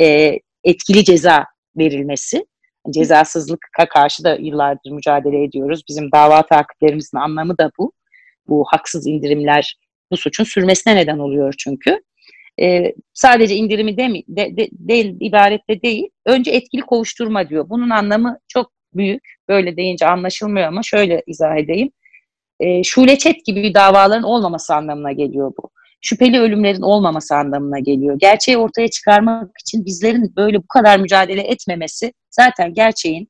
[0.00, 1.44] E, etkili ceza
[1.78, 2.46] verilmesi.
[2.90, 5.82] Cezasızlık'a karşı da yıllardır mücadele ediyoruz.
[5.88, 7.92] Bizim dava takiplerimizin anlamı da bu.
[8.48, 9.76] bu haksız indirimler
[10.10, 12.00] bu suçun sürmesine neden oluyor çünkü.
[12.60, 16.08] E, sadece indirimi de, de, de, değil, ibarette değil.
[16.26, 17.68] Önce etkili kovuşturma diyor.
[17.68, 19.22] Bunun anlamı çok büyük.
[19.48, 21.90] Böyle deyince anlaşılmıyor ama şöyle izah edeyim.
[22.60, 25.70] E, şuleçet gibi davaların olmaması anlamına geliyor bu.
[26.06, 28.18] Şüpheli ölümlerin olmaması anlamına geliyor.
[28.18, 33.28] Gerçeği ortaya çıkarmak için bizlerin böyle bu kadar mücadele etmemesi zaten gerçeğin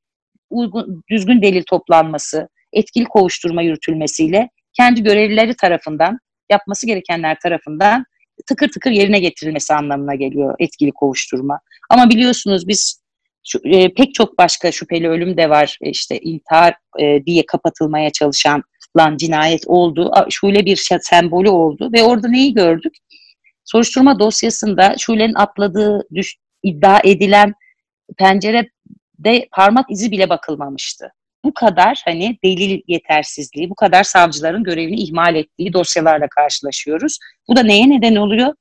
[0.51, 6.19] uygun, düzgün delil toplanması, etkili kovuşturma yürütülmesiyle kendi görevlileri tarafından,
[6.51, 8.05] yapması gerekenler tarafından
[8.49, 11.61] tıkır tıkır yerine getirilmesi anlamına geliyor etkili kovuşturma.
[11.91, 13.05] Ama biliyorsunuz biz
[13.47, 15.79] şu, e, pek çok başka şüpheli ölüm de var.
[15.83, 18.63] E, işte intihar e, diye kapatılmaya çalışan
[18.97, 20.13] lan cinayet oldu.
[20.31, 22.95] Şule bir sembolü oldu ve orada neyi gördük?
[23.65, 27.55] Soruşturma dosyasında Şule'nin atladığı düş, iddia edilen
[28.19, 31.13] pencerede parmak izi bile bakılmamıştı.
[31.45, 37.19] Bu kadar hani delil yetersizliği, bu kadar savcıların görevini ihmal ettiği dosyalarla karşılaşıyoruz.
[37.49, 38.55] Bu da neye neden oluyor?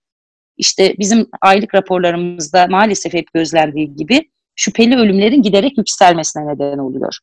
[0.57, 7.17] İşte bizim aylık raporlarımızda maalesef hep gözlendiği gibi şüpheli ölümlerin giderek yükselmesine neden oluyor.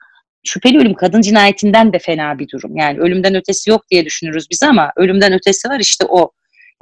[0.44, 2.76] Şüpheli ölüm kadın cinayetinden de fena bir durum.
[2.76, 6.31] Yani ölümden ötesi yok diye düşünürüz biz ama ölümden ötesi var işte o.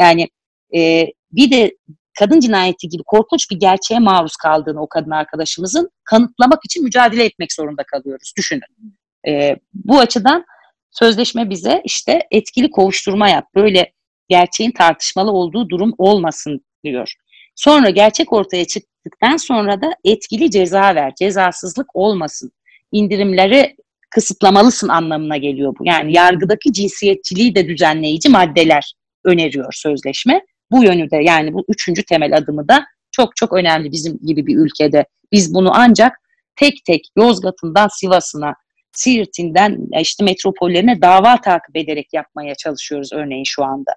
[0.01, 0.29] Yani
[0.77, 1.77] e, bir de
[2.19, 7.53] kadın cinayeti gibi korkunç bir gerçeğe maruz kaldığını o kadın arkadaşımızın kanıtlamak için mücadele etmek
[7.53, 8.33] zorunda kalıyoruz.
[8.37, 8.63] Düşünün.
[9.29, 10.45] E, bu açıdan
[10.91, 13.45] sözleşme bize işte etkili kovuşturma yap.
[13.55, 13.93] Böyle
[14.29, 17.15] gerçeğin tartışmalı olduğu durum olmasın diyor.
[17.55, 21.13] Sonra gerçek ortaya çıktıktan sonra da etkili ceza ver.
[21.19, 22.53] Cezasızlık olmasın.
[22.93, 23.77] İndirimleri
[24.11, 25.87] kısıtlamalısın anlamına geliyor bu.
[25.87, 28.93] Yani yargıdaki cinsiyetçiliği de düzenleyici maddeler
[29.25, 30.43] öneriyor sözleşme.
[30.71, 34.57] Bu yönü de yani bu üçüncü temel adımı da çok çok önemli bizim gibi bir
[34.57, 35.07] ülkede.
[35.33, 36.13] Biz bunu ancak
[36.57, 38.55] tek tek Yozgat'ından Sivas'ına,
[38.93, 43.93] Siirt'inden işte metropollerine dava takip ederek yapmaya çalışıyoruz örneğin şu anda.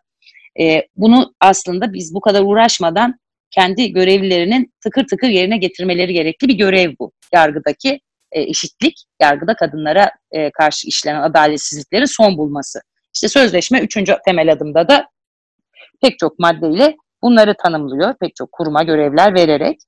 [0.60, 3.16] Ee, bunu aslında biz bu kadar uğraşmadan
[3.52, 7.12] kendi görevlilerinin tıkır tıkır yerine getirmeleri gerekli bir görev bu.
[7.34, 8.00] Yargıdaki
[8.32, 12.82] e, eşitlik, yargıda kadınlara e, karşı işlenen adaletsizliklerin son bulması.
[13.14, 15.06] İşte sözleşme üçüncü temel adımda da
[16.02, 18.14] pek çok maddeyle bunları tanımlıyor.
[18.20, 19.80] Pek çok kuruma görevler vererek.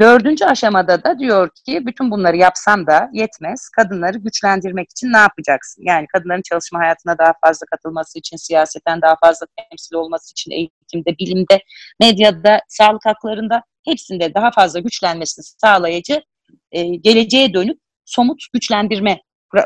[0.00, 3.68] Dördüncü aşamada da diyor ki bütün bunları yapsam da yetmez.
[3.68, 5.82] Kadınları güçlendirmek için ne yapacaksın?
[5.86, 11.18] Yani kadınların çalışma hayatına daha fazla katılması için, siyaseten daha fazla temsil olması için, eğitimde,
[11.18, 11.62] bilimde,
[12.00, 16.22] medyada, sağlık haklarında hepsinde daha fazla güçlenmesini sağlayıcı
[16.72, 19.20] e, geleceğe dönük somut güçlendirme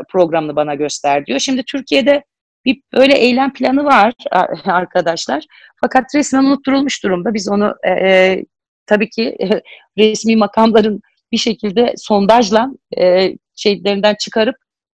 [0.09, 1.39] programını bana göster diyor.
[1.39, 2.23] Şimdi Türkiye'de
[2.65, 4.15] bir böyle eylem planı var
[4.65, 5.45] arkadaşlar.
[5.81, 7.35] Fakat resmen unutturulmuş durumda.
[7.35, 8.45] Biz onu e, e
[8.87, 9.63] tabii ki e,
[9.99, 11.01] resmi makamların
[11.33, 14.57] bir şekilde sondajla e, şeylerinden çıkarıp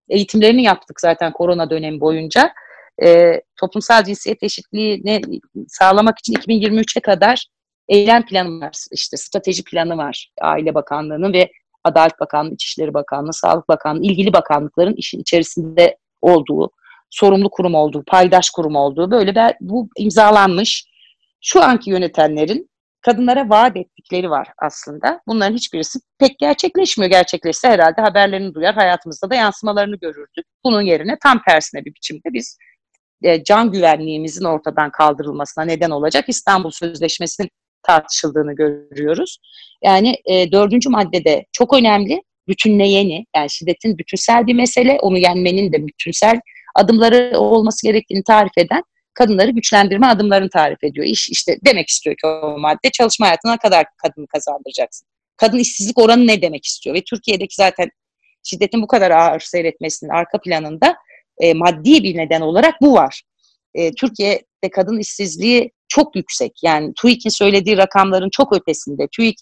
[0.09, 2.53] eğitimlerini yaptık zaten korona dönemi boyunca.
[3.03, 5.23] E, toplumsal cinsiyet eşitliğini
[5.69, 7.47] sağlamak için 2023'e kadar
[7.89, 8.77] eylem planı var.
[8.93, 11.51] İşte strateji planı var Aile Bakanlığı'nın ve
[11.85, 16.71] Adalet Bakanlığı, İçişleri Bakanlığı, Sağlık Bakanlığı, ilgili bakanlıkların işin içerisinde olduğu,
[17.11, 20.85] sorumlu kurum olduğu, paydaş kurum olduğu böyle bir, bu imzalanmış.
[21.41, 25.21] Şu anki yönetenlerin kadınlara vaat ettikleri var aslında.
[25.27, 27.11] Bunların hiçbirisi pek gerçekleşmiyor.
[27.11, 30.47] Gerçekleşse herhalde haberlerini duyar, hayatımızda da yansımalarını görürdük.
[30.65, 32.59] Bunun yerine tam tersine bir biçimde biz
[33.23, 37.51] e, can güvenliğimizin ortadan kaldırılmasına neden olacak İstanbul Sözleşmesi'nin
[37.89, 39.39] tartışıldığını görüyoruz.
[39.85, 45.87] Yani e, dördüncü maddede çok önemli, bütünleyeni, yani şiddetin bütünsel bir mesele, onu yenmenin de
[45.87, 46.41] bütünsel
[46.75, 48.83] adımları olması gerektiğini tarif eden
[49.19, 51.07] kadınları güçlendirme adımlarını tarif ediyor.
[51.07, 55.09] İş işte demek istiyor ki o madde çalışma hayatına kadar kadını kazandıracaksın.
[55.37, 56.97] Kadın işsizlik oranı ne demek istiyor?
[56.97, 57.91] Ve Türkiye'deki zaten
[58.43, 60.97] şiddetin bu kadar ağır seyretmesinin arka planında
[61.41, 63.23] e, maddi bir neden olarak bu var.
[63.75, 66.53] E, Türkiye'de kadın işsizliği çok yüksek.
[66.63, 69.09] Yani TÜİK'in söylediği rakamların çok ötesinde.
[69.13, 69.37] TÜİK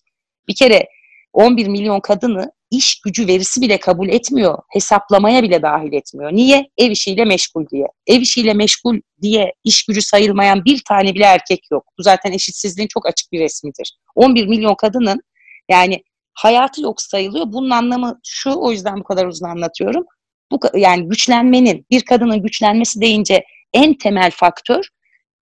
[0.48, 0.88] bir kere
[1.32, 4.58] 11 milyon kadını iş gücü verisi bile kabul etmiyor.
[4.72, 6.32] Hesaplamaya bile dahil etmiyor.
[6.32, 6.68] Niye?
[6.78, 7.86] Ev işiyle meşgul diye.
[8.06, 11.84] Ev işiyle meşgul diye iş gücü sayılmayan bir tane bile erkek yok.
[11.98, 13.92] Bu zaten eşitsizliğin çok açık bir resmidir.
[14.14, 15.20] 11 milyon kadının
[15.70, 16.02] yani
[16.34, 17.44] hayatı yok sayılıyor.
[17.52, 20.04] Bunun anlamı şu o yüzden bu kadar uzun anlatıyorum.
[20.52, 24.88] Bu yani güçlenmenin bir kadının güçlenmesi deyince en temel faktör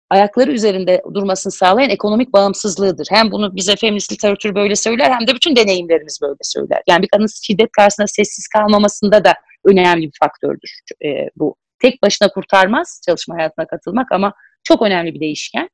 [0.10, 3.08] ayakları üzerinde durmasını sağlayan ekonomik bağımsızlığıdır.
[3.12, 6.82] Hem bunu bize feminist literatür böyle söyler hem de bütün deneyimlerimiz böyle söyler.
[6.88, 9.34] Yani bir kadının şiddet karşısında sessiz kalmamasında da
[9.65, 10.72] önemli bir faktördür
[11.06, 11.56] e, bu.
[11.82, 15.69] Tek başına kurtarmaz çalışma hayatına katılmak ama çok önemli bir değişken.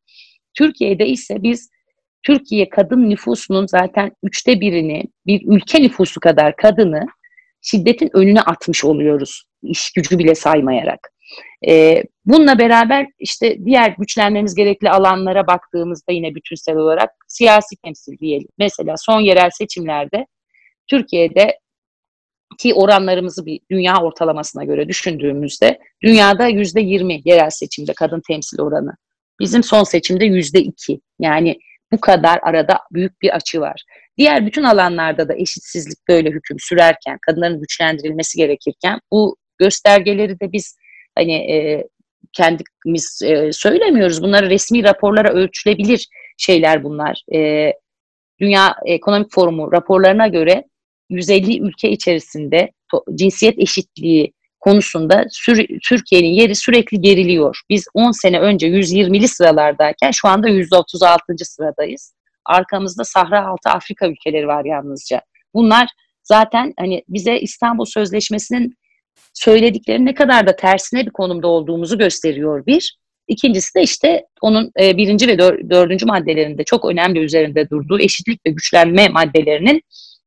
[0.54, 1.69] Türkiye'de ise biz
[2.24, 7.06] Türkiye kadın nüfusunun zaten üçte birini bir ülke nüfusu kadar kadını
[7.62, 9.43] şiddetin önüne atmış oluyoruz.
[9.63, 11.14] İş gücü bile saymayarak.
[11.67, 18.47] E, bununla beraber işte diğer güçlenmemiz gerekli alanlara baktığımızda yine bütünsel olarak siyasi temsil diyelim.
[18.57, 20.25] Mesela son yerel seçimlerde
[20.88, 21.59] Türkiye'de
[22.57, 28.91] ki oranlarımızı bir dünya ortalamasına göre düşündüğümüzde dünyada yüzde yirmi yerel seçimde kadın temsil oranı.
[29.39, 30.99] Bizim son seçimde yüzde iki.
[31.19, 31.59] Yani
[31.91, 33.83] bu kadar arada büyük bir açı var.
[34.17, 40.77] Diğer bütün alanlarda da eşitsizlik böyle hüküm sürerken, kadınların güçlendirilmesi gerekirken bu göstergeleri de biz
[41.15, 41.88] hani e,
[42.34, 44.23] kendimiz e, söylemiyoruz.
[44.23, 47.23] Bunları resmi raporlara ölçülebilir şeyler bunlar.
[47.34, 47.71] E,
[48.41, 50.63] Dünya Ekonomik Forumu raporlarına göre
[51.10, 52.71] 150 ülke içerisinde
[53.15, 55.25] cinsiyet eşitliği konusunda
[55.89, 57.62] Türkiye'nin yeri sürekli geriliyor.
[57.69, 61.34] Biz 10 sene önce 120'li sıralardayken şu anda 136.
[61.43, 62.13] sıradayız.
[62.45, 65.21] Arkamızda Sahra Altı Afrika ülkeleri var yalnızca.
[65.54, 65.88] Bunlar
[66.23, 68.78] zaten hani bize İstanbul Sözleşmesi'nin
[69.34, 72.97] söyledikleri ne kadar da tersine bir konumda olduğumuzu gösteriyor bir.
[73.28, 78.49] İkincisi de işte onun e, birinci ve dördüncü maddelerinde çok önemli üzerinde durduğu eşitlik ve
[78.49, 79.82] güçlenme maddelerinin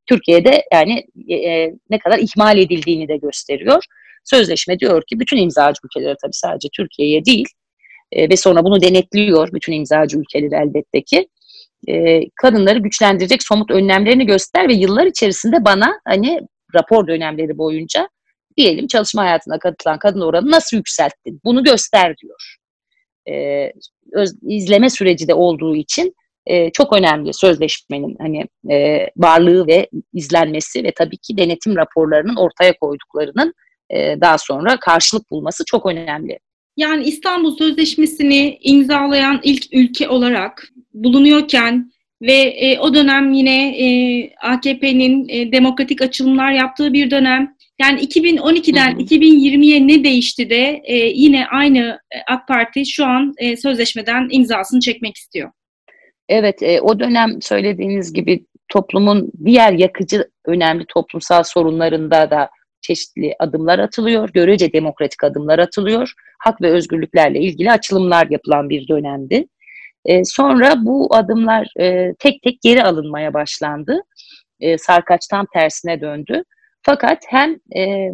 [0.06, 3.84] Türkiye'de yani e, e, ne kadar ihmal edildiğini de gösteriyor.
[4.24, 7.48] Sözleşme diyor ki bütün imzacı ülkelere tabii sadece Türkiye'ye değil
[8.12, 11.28] e, ve sonra bunu denetliyor bütün imzacı ülkeleri elbette ki
[11.88, 16.40] e, kadınları güçlendirecek somut önlemlerini göster ve yıllar içerisinde bana hani
[16.74, 18.08] rapor dönemleri boyunca
[18.58, 22.56] diyelim çalışma hayatına katılan kadın oranı nasıl yükselttin bunu göster diyor.
[23.30, 23.72] E,
[24.12, 26.14] öz, izleme süreci de olduğu için
[26.46, 28.44] e, çok önemli sözleşmenin hani
[28.74, 33.54] e, varlığı ve izlenmesi ve tabii ki denetim raporlarının ortaya koyduklarının
[33.90, 36.38] e, daha sonra karşılık bulması çok önemli.
[36.76, 41.92] Yani İstanbul Sözleşmesi'ni imzalayan ilk ülke olarak bulunuyorken
[42.22, 43.86] ve e, o dönem yine e,
[44.42, 47.54] AKP'nin e, demokratik açılımlar yaptığı bir dönem.
[47.80, 53.56] Yani 2012'den 2020'ye ne değişti de e, yine aynı e, AK Parti şu an e,
[53.56, 55.50] sözleşmeden imzasını çekmek istiyor.
[56.28, 63.78] Evet, e, o dönem söylediğiniz gibi toplumun diğer yakıcı önemli toplumsal sorunlarında da çeşitli adımlar
[63.78, 69.46] atılıyor, görece demokratik adımlar atılıyor, hak ve özgürlüklerle ilgili açılımlar yapılan bir dönemdi.
[70.04, 74.02] E, sonra bu adımlar e, tek tek geri alınmaya başlandı.
[74.60, 76.42] E, sarkaç tam tersine döndü.
[76.82, 78.10] Fakat hem e,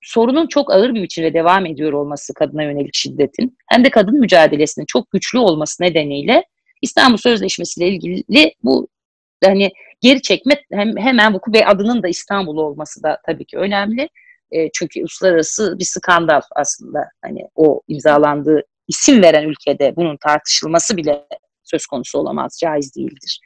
[0.00, 4.86] sorunun çok ağır bir biçimde devam ediyor olması kadına yönelik şiddetin hem de kadın mücadelesinin
[4.86, 6.44] çok güçlü olması nedeniyle
[6.82, 8.88] İstanbul Sözleşmesi ile ilgili bu
[9.44, 14.08] hani geri çekme hem, hemen vuku ve adının da İstanbul olması da tabii ki önemli.
[14.50, 21.26] E, çünkü uluslararası bir skandal aslında hani o imzalandığı isim veren ülkede bunun tartışılması bile
[21.64, 23.40] söz konusu olamaz, caiz değildir.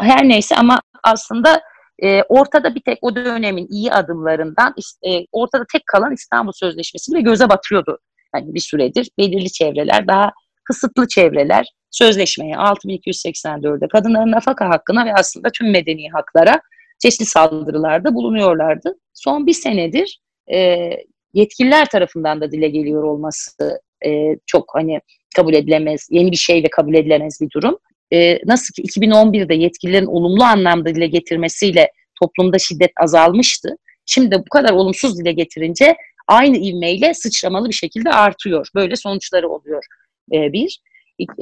[0.00, 1.62] Her neyse ama aslında
[2.04, 4.74] e, ortada bir tek o dönemin iyi adımlarından
[5.06, 7.98] e, ortada tek kalan İstanbul Sözleşmesi ve göze batıyordu.
[8.34, 10.32] Yani bir süredir belirli çevreler daha
[10.64, 16.60] kısıtlı çevreler sözleşmeye 6284'de kadınların nafaka hakkına ve aslında tüm medeni haklara
[16.98, 18.94] çeşitli saldırılarda bulunuyorlardı.
[19.14, 20.20] Son bir senedir
[20.54, 20.90] e,
[21.34, 25.00] yetkililer tarafından da dile geliyor olması e, çok hani
[25.36, 27.78] kabul edilemez, yeni bir şey ve kabul edilemez bir durum.
[28.14, 33.76] E, nasıl ki 2011'de yetkililerin olumlu anlamda dile getirmesiyle toplumda şiddet azalmıştı.
[34.06, 35.96] Şimdi bu kadar olumsuz dile getirince
[36.28, 38.68] aynı ivmeyle sıçramalı bir şekilde artıyor.
[38.74, 39.84] Böyle sonuçları oluyor
[40.32, 40.80] e, bir.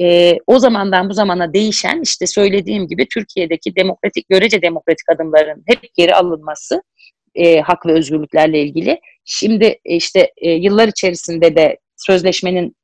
[0.01, 5.79] E, o zamandan bu zamana değişen işte söylediğim gibi Türkiye'deki demokratik, görece demokratik adımların hep
[5.97, 6.83] geri alınması
[7.35, 8.99] e, hak ve özgürlüklerle ilgili.
[9.25, 12.75] Şimdi e, işte e, yıllar içerisinde de sözleşmenin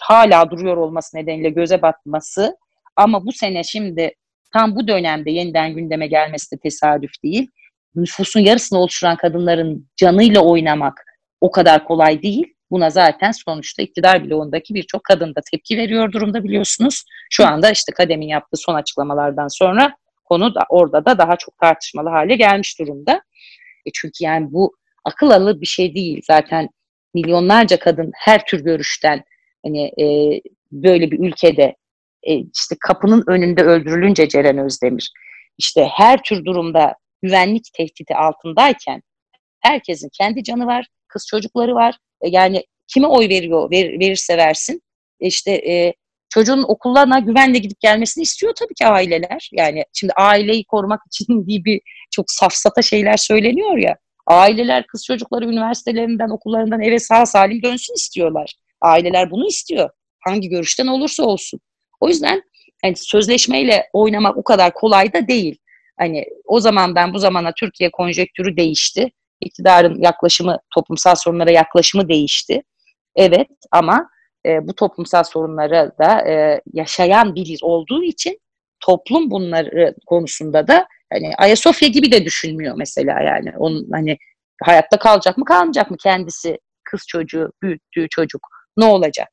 [0.00, 2.56] hala duruyor olması nedeniyle göze batması
[2.96, 4.14] ama bu sene şimdi
[4.52, 7.50] tam bu dönemde yeniden gündeme gelmesi de tesadüf değil.
[7.94, 11.04] Nüfusun yarısını oluşturan kadınların canıyla oynamak
[11.40, 12.46] o kadar kolay değil.
[12.70, 17.04] Buna zaten sonuçta iktidar bloğundaki birçok kadın da tepki veriyor durumda biliyorsunuz.
[17.30, 22.08] Şu anda işte Kadem'in yaptığı son açıklamalardan sonra konu da orada da daha çok tartışmalı
[22.08, 23.22] hale gelmiş durumda.
[23.86, 26.20] E çünkü yani bu akıl alır bir şey değil.
[26.26, 26.68] Zaten
[27.14, 29.24] milyonlarca kadın her tür görüşten
[29.64, 30.06] hani e,
[30.72, 31.76] böyle bir ülkede
[32.28, 35.10] e, işte kapının önünde öldürülünce Ceren Özdemir
[35.58, 39.02] işte her tür durumda güvenlik tehdidi altındayken
[39.60, 41.94] herkesin kendi canı var, kız çocukları var.
[42.20, 44.82] E, yani kime oy veriyor ver, verirse versin
[45.20, 45.94] işte e,
[46.28, 49.50] çocuğun okullarına güvenle gidip gelmesini istiyor tabii ki aileler.
[49.52, 53.96] Yani şimdi aileyi korumak için diye bir çok safsata şeyler söyleniyor ya.
[54.26, 58.54] Aileler kız çocukları üniversitelerinden, okullarından eve sağ salim dönsün istiyorlar.
[58.80, 59.90] Aileler bunu istiyor.
[60.20, 61.60] Hangi görüşten olursa olsun.
[62.00, 62.42] O yüzden
[62.82, 65.58] hani sözleşmeyle oynamak o kadar kolay da değil.
[65.98, 69.10] Hani o zamandan bu zamana Türkiye konjektürü değişti.
[69.40, 72.62] İktidarın yaklaşımı, toplumsal sorunlara yaklaşımı değişti.
[73.16, 74.08] Evet ama
[74.46, 78.38] e, bu toplumsal sorunları da e, yaşayan biri olduğu için
[78.80, 83.52] toplum bunları konusunda da hani Ayasofya gibi de düşünmüyor mesela yani.
[83.58, 84.18] Onun hani
[84.62, 89.28] hayatta kalacak mı kalmayacak mı kendisi kız çocuğu büyüttüğü çocuk ne olacak?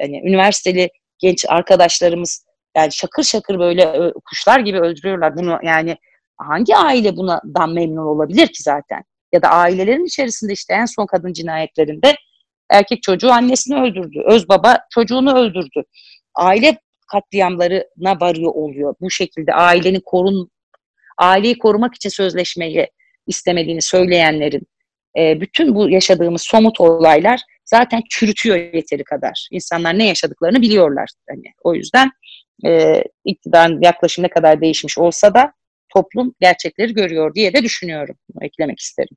[0.00, 0.90] Yani üniversiteli
[1.24, 2.44] genç arkadaşlarımız
[2.76, 5.96] yani şakır şakır böyle kuşlar gibi öldürüyorlar bunu yani
[6.36, 9.02] hangi aile bundan memnun olabilir ki zaten?
[9.32, 12.16] Ya da ailelerin içerisinde işte en son kadın cinayetlerinde
[12.70, 14.22] erkek çocuğu annesini öldürdü.
[14.26, 15.82] Öz baba çocuğunu öldürdü.
[16.34, 16.78] Aile
[17.12, 18.94] katliamlarına varıyor oluyor.
[19.00, 20.50] Bu şekilde ailenin korun
[21.18, 22.88] aileyi korumak için sözleşmeyi
[23.26, 24.62] istemediğini söyleyenlerin
[25.16, 27.40] bütün bu yaşadığımız somut olaylar
[27.76, 29.48] zaten çürütüyor yeteri kadar.
[29.50, 31.08] İnsanlar ne yaşadıklarını biliyorlar.
[31.28, 32.10] Hani o yüzden
[32.66, 35.52] e, iktidarın yaklaşım ne kadar değişmiş olsa da
[35.94, 38.16] toplum gerçekleri görüyor diye de düşünüyorum.
[38.28, 39.16] Bunu eklemek isterim.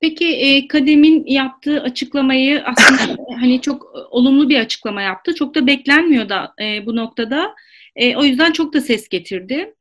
[0.00, 5.34] Peki e, Kadem'in yaptığı açıklamayı aslında hani çok olumlu bir açıklama yaptı.
[5.34, 7.54] Çok da beklenmiyor da e, bu noktada.
[7.96, 9.74] E, o yüzden çok da ses getirdi.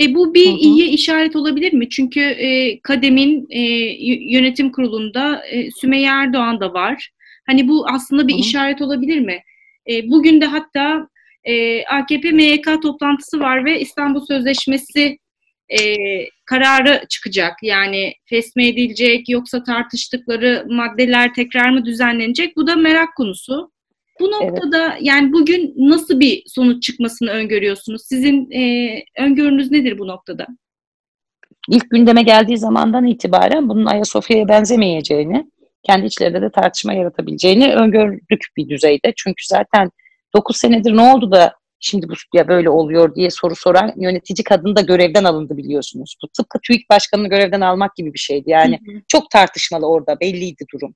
[0.00, 0.56] E, bu bir hı hı.
[0.56, 1.88] iyi işaret olabilir mi?
[1.88, 3.60] Çünkü e, Kadem'in e,
[4.34, 7.10] yönetim kurulunda e, Sümeyye Erdoğan da var.
[7.46, 9.42] Hani bu aslında bir hı işaret olabilir mi?
[9.90, 11.08] E, bugün de hatta
[11.44, 15.18] e, AKP MYK toplantısı var ve İstanbul Sözleşmesi
[15.68, 15.80] e,
[16.46, 17.52] kararı çıkacak.
[17.62, 22.56] Yani fesme edilecek yoksa tartıştıkları maddeler tekrar mı düzenlenecek?
[22.56, 23.70] Bu da merak konusu.
[24.20, 24.98] Bu noktada evet.
[25.00, 28.02] yani bugün nasıl bir sonuç çıkmasını öngörüyorsunuz?
[28.08, 30.46] Sizin e, öngörünüz nedir bu noktada?
[31.68, 35.50] İlk gündeme geldiği zamandan itibaren bunun Ayasofya'ya benzemeyeceğini,
[35.86, 39.12] kendi içlerinde de tartışma yaratabileceğini öngördük bir düzeyde.
[39.16, 39.90] Çünkü zaten
[40.34, 44.76] 9 senedir ne oldu da şimdi bu ya böyle oluyor diye soru soran yönetici kadın
[44.76, 46.16] da görevden alındı biliyorsunuz.
[46.22, 48.50] Bu tıpkı TÜİK başkanını görevden almak gibi bir şeydi.
[48.50, 49.00] Yani hı hı.
[49.08, 50.94] çok tartışmalı orada belliydi durum.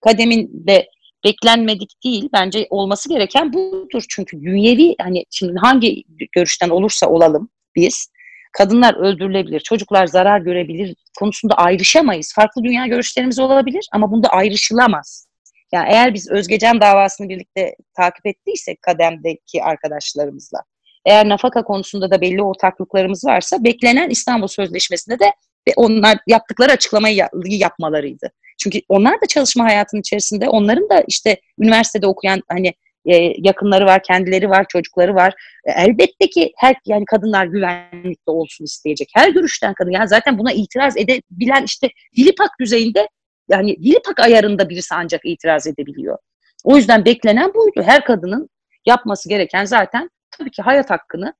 [0.00, 0.88] Kademin de
[1.24, 4.04] beklenmedik değil bence olması gereken budur.
[4.08, 8.08] Çünkü dünyevi hani şimdi hangi görüşten olursa olalım biz
[8.52, 12.32] kadınlar öldürülebilir, çocuklar zarar görebilir konusunda ayrışamayız.
[12.34, 15.26] Farklı dünya görüşlerimiz olabilir ama bunda ayrışılamaz.
[15.72, 20.58] Yani eğer biz Özgecan davasını birlikte takip ettiysek kademdeki arkadaşlarımızla,
[21.06, 25.32] eğer nafaka konusunda da belli ortaklıklarımız varsa beklenen İstanbul Sözleşmesi'nde de
[25.76, 28.32] onlar yaptıkları açıklamayı yapmalarıydı.
[28.58, 32.74] Çünkü onlar da çalışma hayatının içerisinde onların da işte üniversitede okuyan hani
[33.06, 35.34] e, yakınları var, kendileri var, çocukları var.
[35.64, 39.08] E, elbette ki her yani kadınlar güvenlikte olsun isteyecek.
[39.14, 43.08] Her görüşten kadın yani zaten buna itiraz edebilen işte Dilipak düzeyinde
[43.48, 46.18] yani Dilipak ayarında birisi ancak itiraz edebiliyor.
[46.64, 47.82] O yüzden beklenen buydu.
[47.82, 48.48] Her kadının
[48.86, 51.34] yapması gereken zaten tabii ki hayat hakkını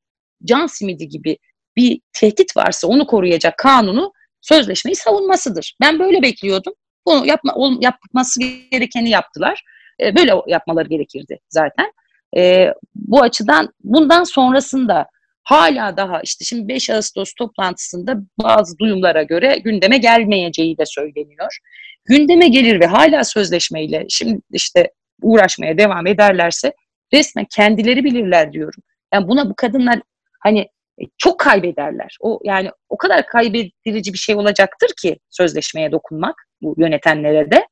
[0.45, 1.39] can simidi gibi
[1.77, 5.77] bir tehdit varsa onu koruyacak kanunu sözleşmeyi savunmasıdır.
[5.81, 6.73] Ben böyle bekliyordum.
[7.07, 8.41] Bunu yapma, yapması
[8.71, 9.63] gerekeni yaptılar.
[10.01, 11.93] E, böyle yapmaları gerekirdi zaten.
[12.37, 15.07] E, bu açıdan bundan sonrasında
[15.43, 21.59] hala daha işte şimdi 5 Ağustos toplantısında bazı duyumlara göre gündeme gelmeyeceği de söyleniyor.
[22.05, 24.91] Gündeme gelir ve hala sözleşmeyle şimdi işte
[25.23, 26.73] uğraşmaya devam ederlerse
[27.15, 28.83] resmen kendileri bilirler diyorum.
[29.15, 30.01] Yani buna bu kadınlar
[30.41, 30.61] hani
[31.01, 32.17] e, çok kaybederler.
[32.21, 37.67] O yani o kadar kaybedirici bir şey olacaktır ki sözleşmeye dokunmak bu yönetenlere de.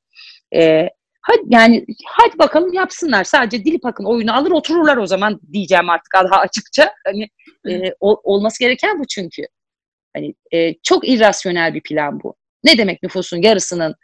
[0.54, 0.88] Ee,
[1.24, 3.24] hadi yani hadi bakalım yapsınlar.
[3.24, 6.92] Sadece Dilip Akın oyunu alır otururlar o zaman diyeceğim artık daha açıkça.
[7.06, 7.28] Hani
[7.68, 9.42] e, ol, olması gereken bu çünkü.
[10.16, 12.34] Hani e, çok irrasyonel bir plan bu.
[12.64, 13.94] Ne demek nüfusun yarısının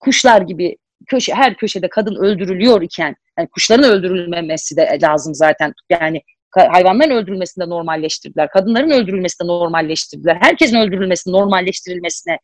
[0.00, 0.76] kuşlar gibi
[1.06, 5.72] köşe her köşede kadın öldürülüyor iken yani kuşların öldürülmemesi de lazım zaten.
[5.90, 8.50] Yani hayvanların öldürülmesini de normalleştirdiler.
[8.50, 10.36] Kadınların öldürülmesini de normalleştirdiler.
[10.40, 12.38] Herkesin öldürülmesini normalleştirilmesine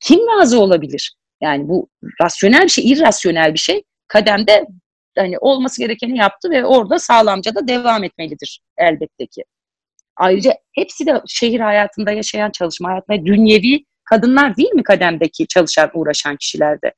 [0.00, 1.14] kim razı olabilir?
[1.40, 1.88] Yani bu
[2.22, 3.82] rasyonel bir şey, irrasyonel bir şey.
[4.08, 4.66] Kademde
[5.18, 9.44] hani olması gerekeni yaptı ve orada sağlamca da devam etmelidir elbette ki.
[10.16, 16.36] Ayrıca hepsi de şehir hayatında yaşayan, çalışma hayatında dünyevi kadınlar değil mi kademdeki çalışan, uğraşan
[16.36, 16.92] kişilerde?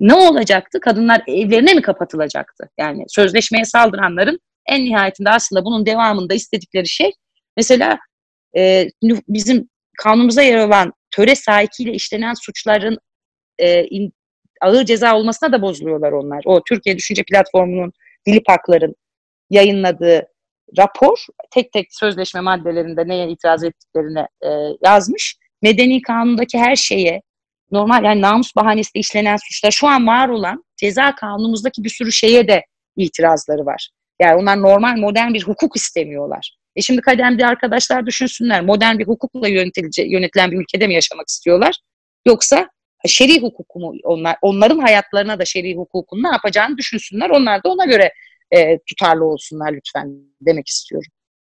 [0.00, 0.80] Ne olacaktı?
[0.80, 2.68] Kadınlar evlerine mi kapatılacaktı?
[2.78, 7.12] Yani sözleşmeye saldıranların en nihayetinde aslında bunun devamında istedikleri şey
[7.56, 7.98] mesela
[8.56, 8.88] e,
[9.28, 9.68] bizim
[9.98, 12.98] kanunumuza yer alan töre sahikiyle işlenen suçların
[13.58, 14.12] e, in,
[14.60, 16.42] ağır ceza olmasına da bozuluyorlar onlar.
[16.44, 17.92] O Türkiye Düşünce Platformu'nun
[18.26, 18.94] Dilip Haklar'ın
[19.50, 20.26] yayınladığı
[20.78, 24.48] rapor tek tek sözleşme maddelerinde neye itiraz ettiklerini e,
[24.84, 25.36] yazmış.
[25.62, 27.22] Medeni kanundaki her şeye
[27.70, 32.48] normal yani namus bahanesiyle işlenen suçlar şu an var olan ceza kanunumuzdaki bir sürü şeye
[32.48, 32.64] de
[32.96, 33.88] itirazları var.
[34.20, 36.56] Yani onlar normal modern bir hukuk istemiyorlar.
[36.76, 41.76] E şimdi kademde arkadaşlar düşünsünler modern bir hukukla yönetilen bir ülkede mi yaşamak istiyorlar?
[42.26, 42.68] Yoksa
[43.08, 47.30] şer'i hukukumu onlar onların hayatlarına da şer'i hukukun ne yapacağını düşünsünler.
[47.30, 48.12] Onlar da ona göre
[48.50, 50.08] e, tutarlı olsunlar lütfen
[50.40, 51.10] demek istiyorum.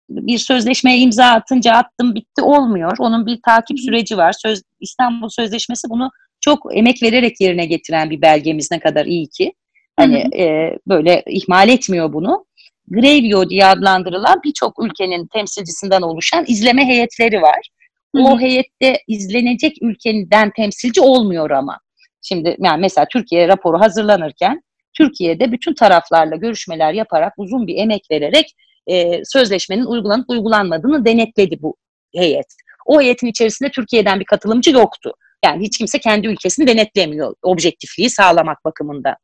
[0.09, 2.95] Bir sözleşmeye imza atınca attım bitti olmuyor.
[2.99, 4.33] Onun bir takip süreci var.
[4.41, 6.09] Söz, İstanbul Sözleşmesi bunu
[6.41, 9.53] çok emek vererek yerine getiren bir belgemiz ne kadar iyi ki.
[9.95, 10.41] Hani hı hı.
[10.41, 12.45] E, böyle ihmal etmiyor bunu.
[12.87, 17.69] Grevio diye adlandırılan birçok ülkenin temsilcisinden oluşan izleme heyetleri var.
[18.15, 18.25] Hı hı.
[18.25, 21.79] O heyette izlenecek ülkeden temsilci olmuyor ama.
[22.21, 24.61] Şimdi yani mesela Türkiye raporu hazırlanırken
[24.93, 28.55] Türkiye'de bütün taraflarla görüşmeler yaparak uzun bir emek vererek
[28.87, 31.75] e, sözleşmenin uygulanıp uygulanmadığını denetledi bu
[32.15, 32.45] heyet.
[32.85, 35.13] O heyetin içerisinde Türkiye'den bir katılımcı yoktu.
[35.45, 39.17] Yani hiç kimse kendi ülkesini denetlemiyor objektifliği sağlamak bakımında.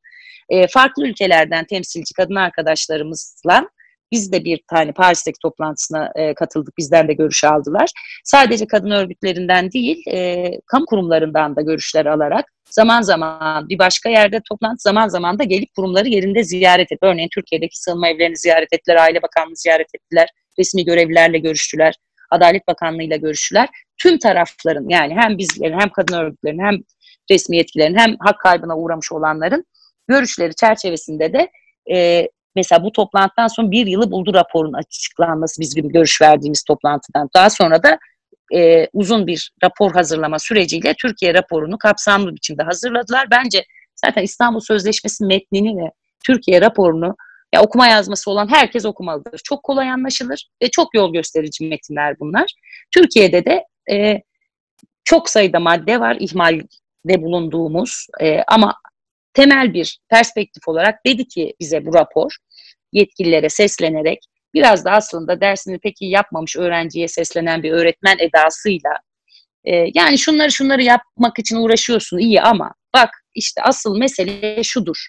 [0.49, 3.69] E, farklı ülkelerden temsilci kadın arkadaşlarımızla
[4.13, 6.77] biz de bir tane Paris'teki toplantısına e, katıldık.
[6.77, 7.89] Bizden de görüş aldılar.
[8.23, 14.41] Sadece kadın örgütlerinden değil, e, kamu kurumlarından da görüşler alarak zaman zaman bir başka yerde
[14.49, 16.99] toplantı, zaman zaman da gelip kurumları yerinde ziyaret et.
[17.01, 21.95] Örneğin Türkiye'deki sığınma evlerini ziyaret ettiler, Aile Bakanlığı ziyaret ettiler, resmi görevlilerle görüştüler,
[22.31, 23.69] Adalet Bakanlığı'yla görüştüler.
[23.97, 26.75] Tüm tarafların yani hem bizlerin hem kadın örgütlerin hem
[27.31, 29.65] resmi yetkilerin hem hak kaybına uğramış olanların
[30.07, 31.51] görüşleri çerçevesinde de
[31.91, 37.29] e, mesela bu toplantıdan sonra bir yılı buldu raporun açıklanması biz gibi görüş verdiğimiz toplantıdan.
[37.35, 37.99] Daha sonra da
[38.55, 43.27] e, uzun bir rapor hazırlama süreciyle Türkiye raporunu kapsamlı biçimde hazırladılar.
[43.31, 43.63] Bence
[44.05, 45.91] zaten İstanbul Sözleşmesi metnini ve
[46.25, 47.15] Türkiye raporunu
[47.53, 49.41] ya okuma yazması olan herkes okumalıdır.
[49.43, 52.53] Çok kolay anlaşılır ve çok yol gösterici metinler bunlar.
[52.91, 54.21] Türkiye'de de e,
[55.03, 58.75] çok sayıda madde var ihmalde bulunduğumuz e, ama
[59.33, 62.31] temel bir perspektif olarak dedi ki bize bu rapor
[62.91, 64.19] yetkililere seslenerek
[64.53, 68.91] biraz da aslında dersini pek yapmamış öğrenciye seslenen bir öğretmen edasıyla
[69.63, 75.07] e, yani şunları şunları yapmak için uğraşıyorsun iyi ama bak işte asıl mesele şudur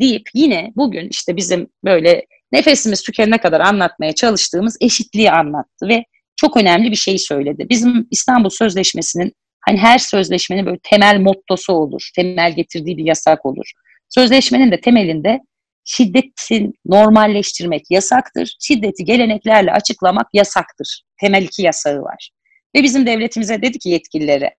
[0.00, 6.04] deyip yine bugün işte bizim böyle nefesimiz tükenene kadar anlatmaya çalıştığımız eşitliği anlattı ve
[6.36, 7.66] çok önemli bir şey söyledi.
[7.70, 13.70] Bizim İstanbul Sözleşmesi'nin hani her sözleşmenin böyle temel mottosu olur, temel getirdiği bir yasak olur.
[14.08, 15.40] Sözleşmenin de temelinde
[15.84, 21.02] şiddetin normalleştirmek yasaktır, şiddeti geleneklerle açıklamak yasaktır.
[21.20, 22.30] Temel iki yasağı var.
[22.76, 24.54] Ve bizim devletimize dedi ki yetkililere,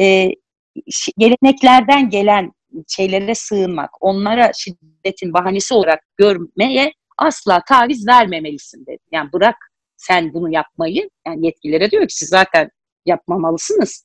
[0.00, 0.28] e,
[1.18, 2.52] geleneklerden gelen
[2.88, 9.02] şeylere sığınmak, onlara şiddetin bahanesi olarak görmeye asla taviz vermemelisin dedi.
[9.12, 9.56] Yani bırak
[9.96, 12.70] sen bunu yapmayı, yani yetkililere diyor ki siz zaten
[13.06, 14.04] yapmamalısınız.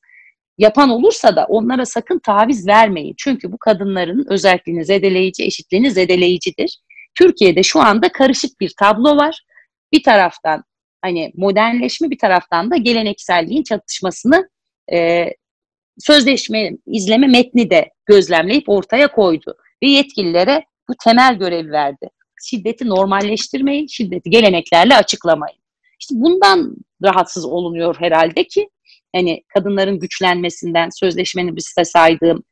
[0.58, 3.16] Yapan olursa da onlara sakın taviz vermeyin.
[3.18, 6.80] Çünkü bu kadınların özelliğini zedeleyici, eşitliğini zedeleyicidir.
[7.16, 9.46] Türkiye'de şu anda karışık bir tablo var.
[9.94, 10.64] Bir taraftan
[11.02, 14.50] hani modernleşme bir taraftan da gelenekselliğin çatışmasını
[14.94, 15.26] e,
[16.00, 19.56] sözleşme izleme metni de gözlemleyip ortaya koydu.
[19.84, 22.10] Ve yetkililere bu temel görevi verdi.
[22.50, 25.62] Şiddeti normalleştirmeyin, şiddeti geleneklerle açıklamayın.
[26.00, 28.70] İşte bundan rahatsız olunuyor herhalde ki
[29.16, 32.44] hani kadınların güçlenmesinden sözleşmenin bir size saydığım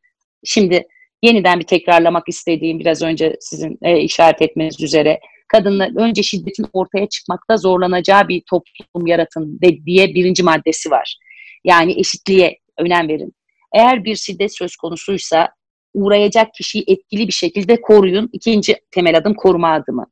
[0.44, 0.88] şimdi
[1.24, 7.10] yeniden bir tekrarlamak istediğim biraz önce sizin e, işaret etmeniz üzere kadınlar önce şiddetin ortaya
[7.10, 11.18] çıkmakta zorlanacağı bir toplum yaratın de, diye birinci maddesi var.
[11.64, 13.34] Yani eşitliğe önem verin.
[13.74, 15.50] Eğer bir şiddet söz konusuysa
[15.94, 18.30] uğrayacak kişiyi etkili bir şekilde koruyun.
[18.34, 20.06] İkinci temel adım koruma adımı.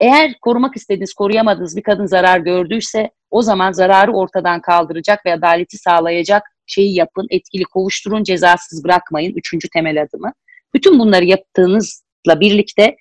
[0.00, 5.78] Eğer korumak istediğiniz, koruyamadığınız bir kadın zarar gördüyse o zaman zararı ortadan kaldıracak ve adaleti
[5.78, 9.32] sağlayacak şeyi yapın, etkili kovuşturun, cezasız bırakmayın.
[9.36, 10.32] Üçüncü temel adımı.
[10.74, 12.96] Bütün bunları yaptığınızla birlikte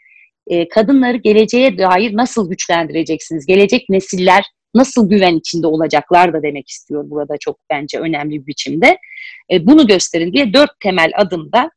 [0.47, 3.45] e, kadınları geleceğe dair nasıl güçlendireceksiniz?
[3.45, 4.43] Gelecek nesiller
[4.75, 8.97] nasıl güven içinde olacaklar da demek istiyor burada çok bence önemli bir biçimde.
[9.51, 11.71] E, bunu gösterin diye dört temel adımda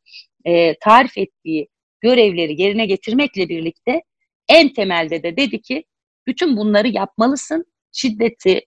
[0.44, 1.68] e, tarif ettiği
[2.00, 4.02] görevleri yerine getirmekle birlikte
[4.50, 5.84] en temelde de dedi ki
[6.26, 7.64] bütün bunları yapmalısın.
[7.92, 8.60] Şiddeti,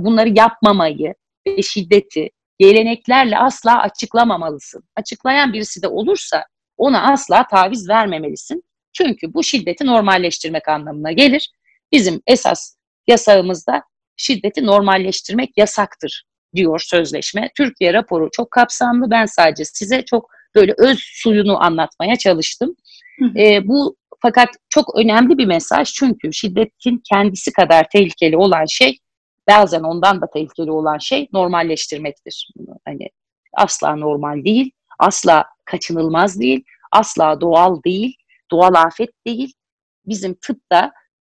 [0.00, 1.14] bunları yapmamayı
[1.46, 4.84] ve şiddeti geleneklerle asla açıklamamalısın.
[4.96, 6.44] Açıklayan birisi de olursa
[6.76, 8.62] ona asla taviz vermemelisin.
[8.92, 11.50] Çünkü bu şiddeti normalleştirmek anlamına gelir.
[11.92, 12.76] Bizim esas
[13.06, 13.82] yasağımızda
[14.16, 16.24] şiddeti normalleştirmek yasaktır
[16.54, 17.50] diyor sözleşme.
[17.56, 19.10] Türkiye raporu çok kapsamlı.
[19.10, 22.76] Ben sadece size çok böyle öz suyunu anlatmaya çalıştım.
[23.18, 23.38] Hı hı.
[23.38, 28.98] E, bu fakat çok önemli bir mesaj çünkü şiddetin kendisi kadar tehlikeli olan şey
[29.48, 32.48] bazen ondan da tehlikeli olan şey normalleştirmektir.
[32.84, 33.08] Hani
[33.54, 38.16] asla normal değil, asla kaçınılmaz değil, asla doğal değil,
[38.50, 39.52] doğal afet değil.
[40.06, 40.92] Bizim tıpta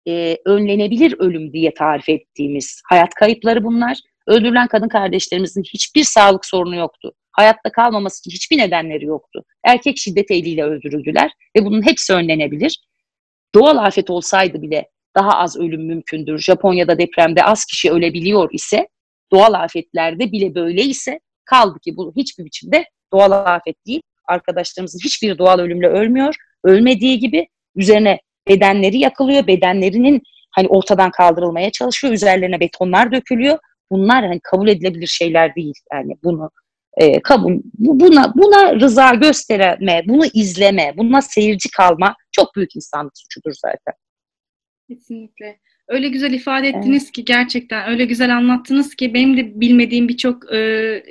[0.08, 3.98] e, önlenebilir ölüm diye tarif ettiğimiz hayat kayıpları bunlar.
[4.26, 9.44] Öldürülen kadın kardeşlerimizin hiçbir sağlık sorunu yoktu hayatta kalmaması için hiçbir nedenleri yoktu.
[9.64, 12.78] Erkek şiddet eliyle öldürüldüler ve bunun hepsi önlenebilir.
[13.54, 16.38] Doğal afet olsaydı bile daha az ölüm mümkündür.
[16.38, 18.88] Japonya'da depremde az kişi ölebiliyor ise
[19.32, 24.02] doğal afetlerde bile böyle ise kaldı ki bu hiçbir biçimde doğal afet değil.
[24.28, 26.34] Arkadaşlarımızın hiçbir doğal ölümle ölmüyor.
[26.64, 29.46] Ölmediği gibi üzerine bedenleri yakılıyor.
[29.46, 32.12] Bedenlerinin hani ortadan kaldırılmaya çalışıyor.
[32.12, 33.58] Üzerlerine betonlar dökülüyor.
[33.90, 35.74] Bunlar hani kabul edilebilir şeyler değil.
[35.92, 36.50] Yani bunu
[36.98, 43.52] e, kabul buna buna rıza gösterme, bunu izleme, buna seyirci kalma çok büyük insanlık suçudur
[43.54, 43.94] zaten.
[44.88, 45.58] Kesinlikle.
[45.88, 47.12] Öyle güzel ifade ettiniz evet.
[47.12, 51.02] ki gerçekten öyle güzel anlattınız ki benim de bilmediğim birçok e,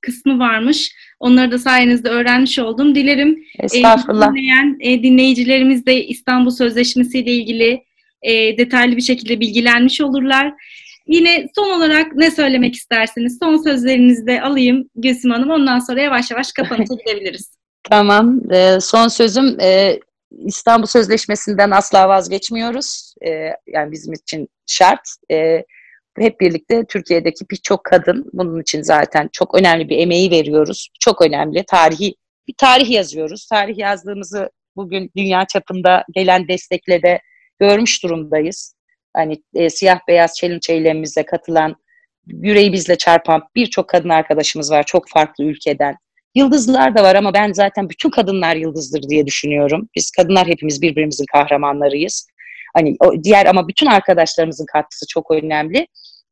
[0.00, 0.92] kısmı varmış.
[1.20, 2.94] Onları da sayenizde öğrenmiş oldum.
[2.94, 4.28] Dilerim e, Estağfurullah.
[4.28, 7.84] E, dinleyen e, dinleyicilerimiz de İstanbul Sözleşmesi ile ilgili
[8.22, 10.54] e, detaylı bir şekilde bilgilenmiş olurlar.
[11.08, 13.38] Yine son olarak ne söylemek istersiniz?
[13.42, 15.50] Son sözlerinizi de alayım Gülsüm Hanım.
[15.50, 17.52] Ondan sonra yavaş yavaş kapanıp gidebiliriz.
[17.90, 18.52] tamam.
[18.52, 19.98] E, son sözüm e,
[20.46, 23.14] İstanbul Sözleşmesi'nden asla vazgeçmiyoruz.
[23.26, 23.30] E,
[23.66, 25.00] yani bizim için şart.
[25.30, 25.64] E,
[26.18, 30.88] hep birlikte Türkiye'deki birçok kadın bunun için zaten çok önemli bir emeği veriyoruz.
[31.00, 31.64] Çok önemli.
[31.68, 32.14] Tarihi
[32.48, 33.46] bir tarih yazıyoruz.
[33.46, 37.20] Tarih yazdığımızı bugün dünya çapında gelen destekle de
[37.60, 38.74] görmüş durumdayız.
[39.14, 41.76] Hani e, siyah beyaz challenge eylemimize katılan,
[42.26, 45.96] yüreği bizle çarpan birçok kadın arkadaşımız var çok farklı ülkeden.
[46.34, 49.88] Yıldızlar da var ama ben zaten bütün kadınlar yıldızdır diye düşünüyorum.
[49.96, 52.28] Biz kadınlar hepimiz birbirimizin kahramanlarıyız.
[52.76, 55.86] Hani o diğer ama bütün arkadaşlarımızın katkısı çok önemli.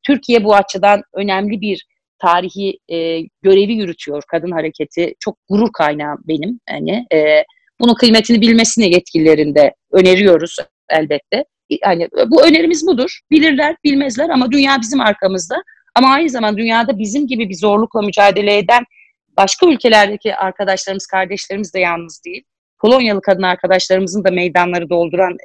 [0.06, 1.86] Türkiye bu açıdan önemli bir
[2.18, 5.14] tarihi e, görevi yürütüyor kadın hareketi.
[5.20, 6.60] Çok gurur kaynağı benim.
[6.68, 7.44] Hani e,
[7.80, 10.56] bunun kıymetini bilmesini yetkililerinde öneriyoruz
[10.90, 11.44] elbette.
[11.86, 13.20] Yani bu önerimiz budur.
[13.30, 15.62] Bilirler, bilmezler ama dünya bizim arkamızda.
[15.94, 18.84] Ama aynı zamanda dünyada bizim gibi bir zorlukla mücadele eden
[19.36, 22.44] başka ülkelerdeki arkadaşlarımız, kardeşlerimiz de yalnız değil.
[22.78, 25.36] Polonyalı kadın arkadaşlarımızın da meydanları dolduran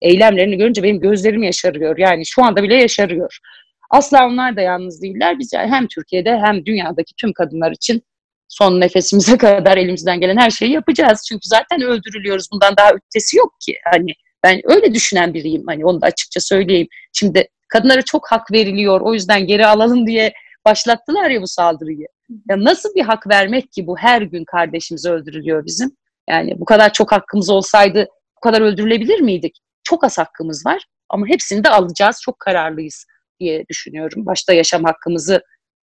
[0.00, 1.98] eylemlerini görünce benim gözlerim yaşarıyor.
[1.98, 3.38] Yani şu anda bile yaşarıyor.
[3.90, 5.38] Asla onlar da yalnız değiller.
[5.38, 8.02] Biz hem Türkiye'de hem dünyadaki tüm kadınlar için
[8.48, 11.24] son nefesimize kadar elimizden gelen her şeyi yapacağız.
[11.28, 12.48] Çünkü zaten öldürülüyoruz.
[12.52, 13.74] Bundan daha ötesi yok ki.
[13.84, 14.12] Hani
[14.44, 15.62] ben öyle düşünen biriyim.
[15.66, 16.88] Hani onu da açıkça söyleyeyim.
[17.12, 19.00] Şimdi kadınlara çok hak veriliyor.
[19.00, 20.32] O yüzden geri alalım diye
[20.64, 22.06] başlattılar ya bu saldırıyı.
[22.50, 25.96] Ya nasıl bir hak vermek ki bu her gün kardeşimiz öldürülüyor bizim?
[26.30, 28.06] Yani bu kadar çok hakkımız olsaydı
[28.36, 29.56] bu kadar öldürülebilir miydik?
[29.82, 32.20] Çok az hakkımız var ama hepsini de alacağız.
[32.24, 33.06] Çok kararlıyız
[33.40, 34.26] diye düşünüyorum.
[34.26, 35.42] Başta yaşam hakkımızı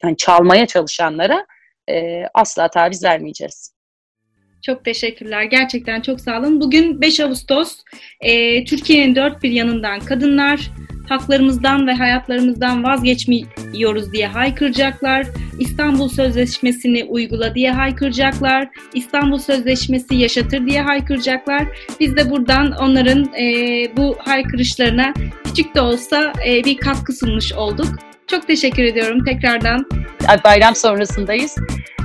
[0.04, 1.46] yani çalmaya çalışanlara
[1.90, 3.73] e, asla taviz vermeyeceğiz.
[4.66, 5.44] Çok teşekkürler.
[5.44, 6.62] Gerçekten çok sağ olun.
[6.62, 7.78] Bugün 5 Ağustos.
[8.22, 10.72] E, Türkiye'nin dört bir yanından kadınlar
[11.10, 15.28] haklarımızdan ve hayatlarımızdan vazgeçmiyoruz diye haykıracaklar.
[15.60, 18.70] İstanbul Sözleşmesi'ni uygula diye haykıracaklar.
[18.94, 21.64] İstanbul Sözleşmesi yaşatır diye haykıracaklar.
[22.00, 23.46] Biz de buradan onların e,
[23.98, 28.13] bu haykırışlarına küçük de olsa e, bir katkı sunmuş olduk.
[28.28, 29.86] Çok teşekkür ediyorum tekrardan.
[30.44, 31.56] Bayram sonrasındayız.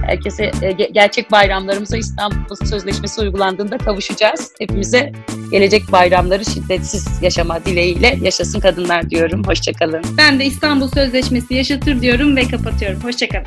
[0.06, 4.52] Herkese e, gerçek bayramlarımıza İstanbul Sözleşmesi uygulandığında kavuşacağız.
[4.60, 5.12] Hepimize
[5.50, 9.42] gelecek bayramları şiddetsiz yaşama dileğiyle yaşasın kadınlar diyorum.
[9.46, 10.02] Hoşçakalın.
[10.18, 13.04] Ben de İstanbul Sözleşmesi yaşatır diyorum ve kapatıyorum.
[13.04, 13.46] Hoşçakalın.